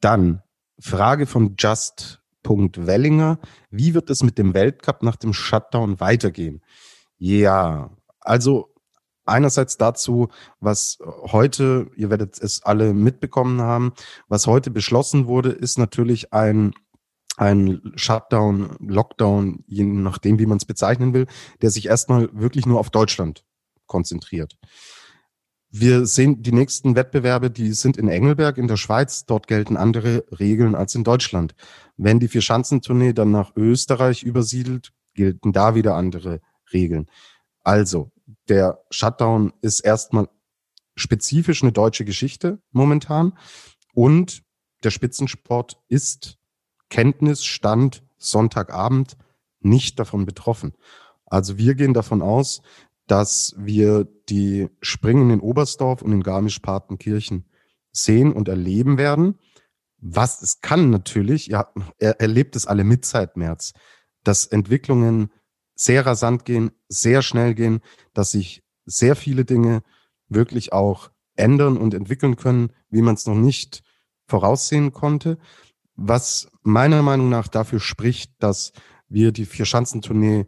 [0.02, 0.42] Dann
[0.80, 2.18] Frage von Just.
[2.44, 3.40] Wellinger.
[3.70, 6.62] Wie wird es mit dem Weltcup nach dem Shutdown weitergehen?
[7.18, 8.74] Ja, also
[9.26, 10.30] einerseits dazu,
[10.60, 10.98] was
[11.32, 13.94] heute, ihr werdet es alle mitbekommen haben,
[14.28, 16.74] was heute beschlossen wurde, ist natürlich ein
[17.38, 21.28] ein Shutdown, Lockdown, je nachdem, wie man es bezeichnen will,
[21.62, 23.46] der sich erstmal wirklich nur auf Deutschland
[23.88, 24.58] konzentriert.
[25.74, 29.26] Wir sehen die nächsten Wettbewerbe, die sind in Engelberg in der Schweiz.
[29.26, 31.56] Dort gelten andere Regeln als in Deutschland.
[31.96, 36.42] Wenn die Vierschanzentournee dann nach Österreich übersiedelt, gelten da wieder andere
[36.74, 37.10] Regeln.
[37.64, 38.12] Also,
[38.50, 40.28] der Shutdown ist erstmal
[40.96, 43.38] spezifisch eine deutsche Geschichte momentan.
[43.94, 44.44] Und
[44.84, 46.38] der Spitzensport ist
[46.90, 49.16] Kenntnisstand Sonntagabend
[49.62, 50.74] nicht davon betroffen.
[51.26, 52.62] Also wir gehen davon aus,
[53.08, 57.46] dass wir die Springen in Oberstdorf und in Garmisch-Partenkirchen
[57.92, 59.40] sehen und erleben werden.
[59.98, 63.74] Was es kann natürlich, ja, er erlebt es alle mit seit März,
[64.24, 65.32] dass Entwicklungen
[65.76, 67.82] sehr rasant gehen, sehr schnell gehen,
[68.14, 69.84] dass sich sehr viele Dinge
[70.28, 73.84] wirklich auch ändern und entwickeln können, wie man es noch nicht
[74.28, 75.38] voraussehen konnte.
[75.96, 78.74] Was meiner Meinung nach dafür spricht, dass
[79.08, 80.46] wir die Vier-Schanzentournee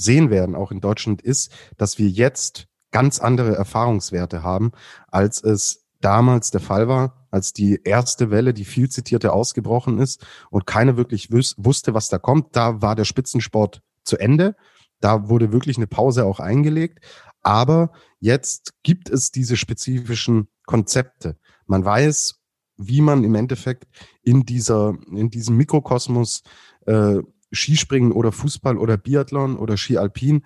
[0.00, 4.72] sehen werden, auch in Deutschland, ist, dass wir jetzt ganz andere Erfahrungswerte haben,
[5.08, 10.26] als es damals der Fall war, als die erste Welle, die viel zitierte, ausgebrochen ist
[10.50, 12.56] und keiner wirklich wusste, was da kommt.
[12.56, 14.56] Da war der Spitzensport zu Ende.
[15.00, 17.04] Da wurde wirklich eine Pause auch eingelegt.
[17.42, 21.36] Aber jetzt gibt es diese spezifischen Konzepte.
[21.66, 22.40] Man weiß,
[22.76, 23.86] wie man im Endeffekt
[24.22, 26.42] in dieser, in diesem Mikrokosmos
[26.86, 27.18] äh,
[27.52, 30.44] Skispringen oder Fußball oder Biathlon oder Ski Alpin,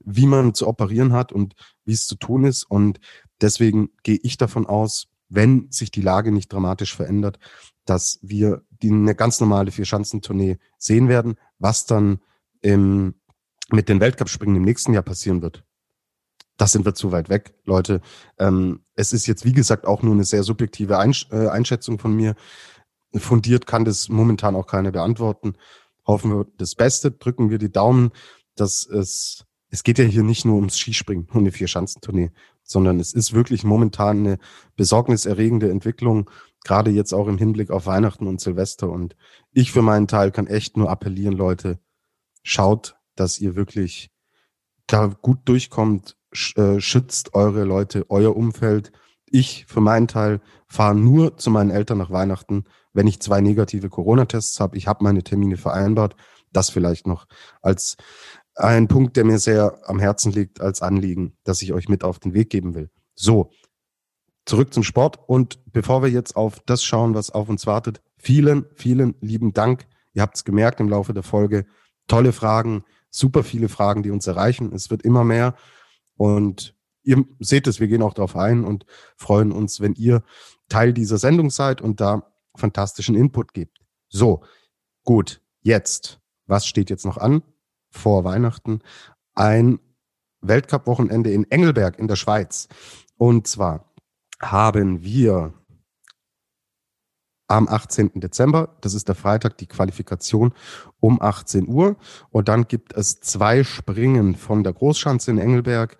[0.00, 2.64] wie man zu operieren hat und wie es zu tun ist.
[2.64, 3.00] Und
[3.40, 7.38] deswegen gehe ich davon aus, wenn sich die Lage nicht dramatisch verändert,
[7.84, 12.20] dass wir die eine ganz normale Vier-Schanzentournee sehen werden, was dann
[12.60, 13.14] im,
[13.70, 15.64] mit den Weltcup-Springen im nächsten Jahr passieren wird.
[16.56, 18.00] Das sind wir zu weit weg, Leute.
[18.38, 22.14] Ähm, es ist jetzt, wie gesagt, auch nur eine sehr subjektive Einsch äh, Einschätzung von
[22.14, 22.34] mir.
[23.14, 25.54] Fundiert kann das momentan auch keiner beantworten.
[26.08, 28.10] Hoffen wir das Beste, drücken wir die Daumen,
[28.56, 32.30] dass es, es geht ja hier nicht nur ums Skispringen, um eine Vier-Schanzentournee,
[32.62, 34.38] sondern es ist wirklich momentan eine
[34.76, 36.30] besorgniserregende Entwicklung,
[36.64, 38.90] gerade jetzt auch im Hinblick auf Weihnachten und Silvester.
[38.90, 39.16] Und
[39.52, 41.78] ich für meinen Teil kann echt nur appellieren, Leute,
[42.42, 44.10] schaut, dass ihr wirklich
[44.86, 46.16] da gut durchkommt,
[46.56, 48.92] äh, schützt eure Leute, euer Umfeld.
[49.26, 52.64] Ich für meinen Teil fahre nur zu meinen Eltern nach Weihnachten,
[52.98, 54.76] wenn ich zwei negative Corona-Tests habe.
[54.76, 56.16] Ich habe meine Termine vereinbart.
[56.52, 57.28] Das vielleicht noch
[57.62, 57.96] als
[58.56, 62.18] ein Punkt, der mir sehr am Herzen liegt, als Anliegen, dass ich euch mit auf
[62.18, 62.90] den Weg geben will.
[63.14, 63.52] So,
[64.46, 65.20] zurück zum Sport.
[65.28, 69.86] Und bevor wir jetzt auf das schauen, was auf uns wartet, vielen, vielen lieben Dank.
[70.12, 71.66] Ihr habt es gemerkt im Laufe der Folge.
[72.08, 74.72] Tolle Fragen, super viele Fragen, die uns erreichen.
[74.74, 75.54] Es wird immer mehr.
[76.16, 76.74] Und
[77.04, 78.86] ihr seht es, wir gehen auch darauf ein und
[79.16, 80.24] freuen uns, wenn ihr
[80.68, 82.24] Teil dieser Sendung seid und da
[82.58, 83.78] fantastischen Input gebt.
[84.08, 84.42] So,
[85.04, 86.20] gut, jetzt.
[86.46, 87.42] Was steht jetzt noch an?
[87.90, 88.80] Vor Weihnachten
[89.34, 89.78] ein
[90.40, 92.68] Weltcup-Wochenende in Engelberg in der Schweiz.
[93.16, 93.92] Und zwar
[94.40, 95.54] haben wir
[97.48, 98.20] am 18.
[98.20, 98.76] Dezember.
[98.80, 100.52] Das ist der Freitag, die Qualifikation
[101.00, 101.96] um 18 Uhr.
[102.30, 105.96] Und dann gibt es zwei Springen von der Großschanze in Engelberg.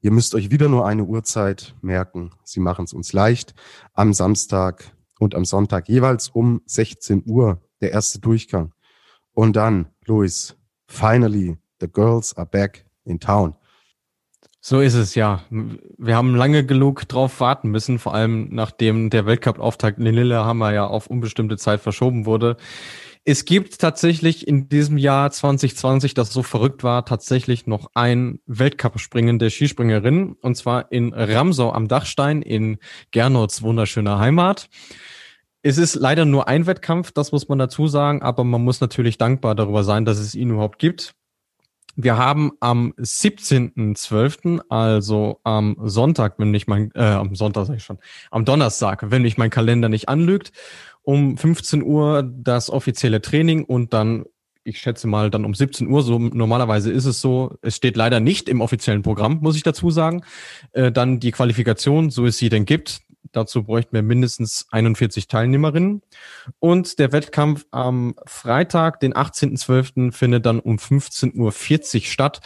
[0.00, 2.30] Ihr müsst euch wieder nur eine Uhrzeit merken.
[2.44, 3.54] Sie machen es uns leicht.
[3.92, 8.72] Am Samstag und am Sonntag jeweils um 16 Uhr der erste Durchgang.
[9.32, 10.56] Und dann, Luis,
[10.86, 13.54] finally, the girls are back in town.
[14.68, 15.44] So ist es, ja.
[15.48, 20.88] Wir haben lange genug drauf warten müssen, vor allem nachdem der Weltcup-Auftakt in Lillehammer ja
[20.88, 22.56] auf unbestimmte Zeit verschoben wurde.
[23.24, 29.38] Es gibt tatsächlich in diesem Jahr 2020, das so verrückt war, tatsächlich noch ein Weltcup-Springen
[29.38, 32.78] der Skispringerin, und zwar in Ramsau am Dachstein in
[33.12, 34.68] Gernots wunderschöner Heimat.
[35.62, 39.16] Es ist leider nur ein Wettkampf, das muss man dazu sagen, aber man muss natürlich
[39.16, 41.14] dankbar darüber sein, dass es ihn überhaupt gibt.
[41.96, 47.84] Wir haben am 17.12., also am Sonntag, wenn mich mein, äh, am Sonntag sag ich
[47.84, 47.98] schon,
[48.30, 50.52] am Donnerstag, wenn mich mein Kalender nicht anlügt,
[51.02, 54.26] um 15 Uhr das offizielle Training und dann
[54.66, 58.18] ich schätze mal dann um 17 Uhr, so normalerweise ist es so, es steht leider
[58.18, 60.22] nicht im offiziellen Programm, muss ich dazu sagen.
[60.72, 63.02] Äh, dann die Qualifikation, so es sie denn gibt.
[63.36, 66.00] Dazu bräuchten wir mindestens 41 Teilnehmerinnen.
[66.58, 72.40] Und der Wettkampf am Freitag, den 18.12., findet dann um 15.40 Uhr statt.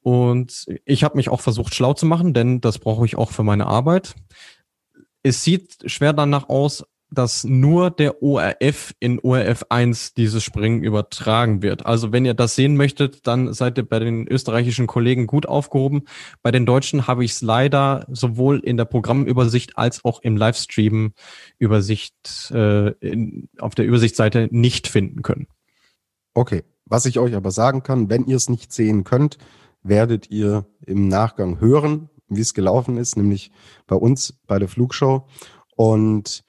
[0.00, 3.42] Und ich habe mich auch versucht schlau zu machen, denn das brauche ich auch für
[3.42, 4.14] meine Arbeit.
[5.22, 11.62] Es sieht schwer danach aus, dass nur der ORF in ORF 1 dieses Springen übertragen
[11.62, 11.84] wird.
[11.86, 16.02] Also wenn ihr das sehen möchtet, dann seid ihr bei den österreichischen Kollegen gut aufgehoben.
[16.42, 21.12] Bei den Deutschen habe ich es leider sowohl in der Programmübersicht als auch im Livestream
[21.58, 25.48] Übersicht äh, in, auf der Übersichtsseite nicht finden können.
[26.34, 29.38] Okay, was ich euch aber sagen kann, wenn ihr es nicht sehen könnt,
[29.82, 33.50] werdet ihr im Nachgang hören, wie es gelaufen ist, nämlich
[33.86, 35.26] bei uns bei der Flugshow.
[35.76, 36.44] Und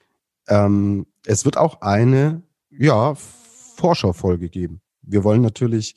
[0.48, 4.80] ähm, es wird auch eine, ja, Vorschaufolge geben.
[5.02, 5.94] Wir wollen natürlich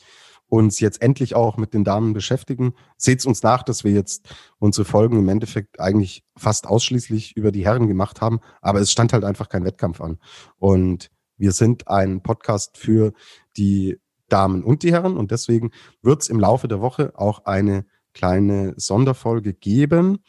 [0.48, 2.74] uns jetzt endlich auch mit den Damen beschäftigen.
[2.98, 7.66] Seht uns nach, dass wir jetzt unsere Folgen im Endeffekt eigentlich fast ausschließlich über die
[7.66, 10.20] Herren gemacht haben, aber es stand halt einfach kein Wettkampf an.
[10.58, 13.14] Und wir sind ein Podcast für
[13.58, 15.72] die Damen und die Herren und deswegen
[16.02, 20.20] wird es im Laufe der Woche auch eine kleine Sonderfolge geben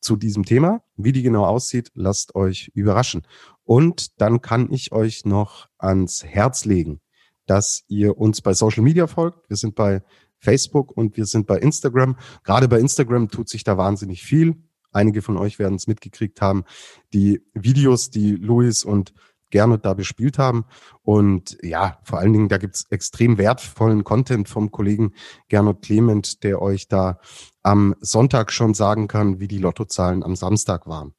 [0.00, 0.82] zu diesem Thema.
[0.96, 3.22] Wie die genau aussieht, lasst euch überraschen.
[3.64, 7.00] Und dann kann ich euch noch ans Herz legen,
[7.46, 9.48] dass ihr uns bei Social Media folgt.
[9.48, 10.02] Wir sind bei
[10.38, 12.16] Facebook und wir sind bei Instagram.
[12.44, 14.56] Gerade bei Instagram tut sich da wahnsinnig viel.
[14.92, 16.64] Einige von euch werden es mitgekriegt haben.
[17.12, 19.12] Die Videos, die Luis und
[19.50, 20.64] Gernot da bespielt haben.
[21.02, 25.12] Und ja, vor allen Dingen, da gibt's extrem wertvollen Content vom Kollegen
[25.48, 27.20] Gernot Clement, der euch da
[27.62, 31.14] am Sonntag schon sagen kann, wie die Lottozahlen am Samstag waren.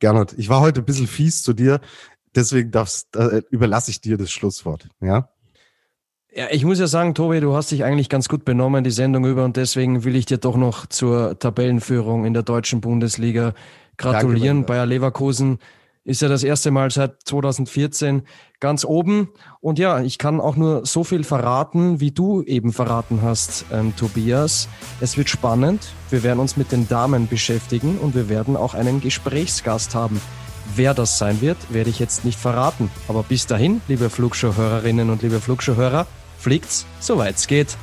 [0.00, 1.80] Gernot, ich war heute ein bisschen fies zu dir,
[2.34, 5.30] deswegen darfst, äh, überlasse ich dir das Schlusswort, ja?
[6.34, 9.24] Ja, ich muss ja sagen, Tobi, du hast dich eigentlich ganz gut benommen die Sendung
[9.24, 13.54] über und deswegen will ich dir doch noch zur Tabellenführung in der deutschen Bundesliga
[13.96, 14.58] gratulieren.
[14.58, 15.58] Danke, Bayer Leverkusen
[16.06, 18.22] ist ja das erste Mal seit 2014
[18.60, 19.28] ganz oben.
[19.60, 23.94] Und ja, ich kann auch nur so viel verraten, wie du eben verraten hast, ähm,
[23.96, 24.68] Tobias.
[25.00, 25.88] Es wird spannend.
[26.10, 30.20] Wir werden uns mit den Damen beschäftigen und wir werden auch einen Gesprächsgast haben.
[30.76, 32.88] Wer das sein wird, werde ich jetzt nicht verraten.
[33.08, 36.06] Aber bis dahin, liebe Flugshow-Hörerinnen und liebe Flugshow-Hörer,
[36.38, 37.76] fliegt's, soweit's geht.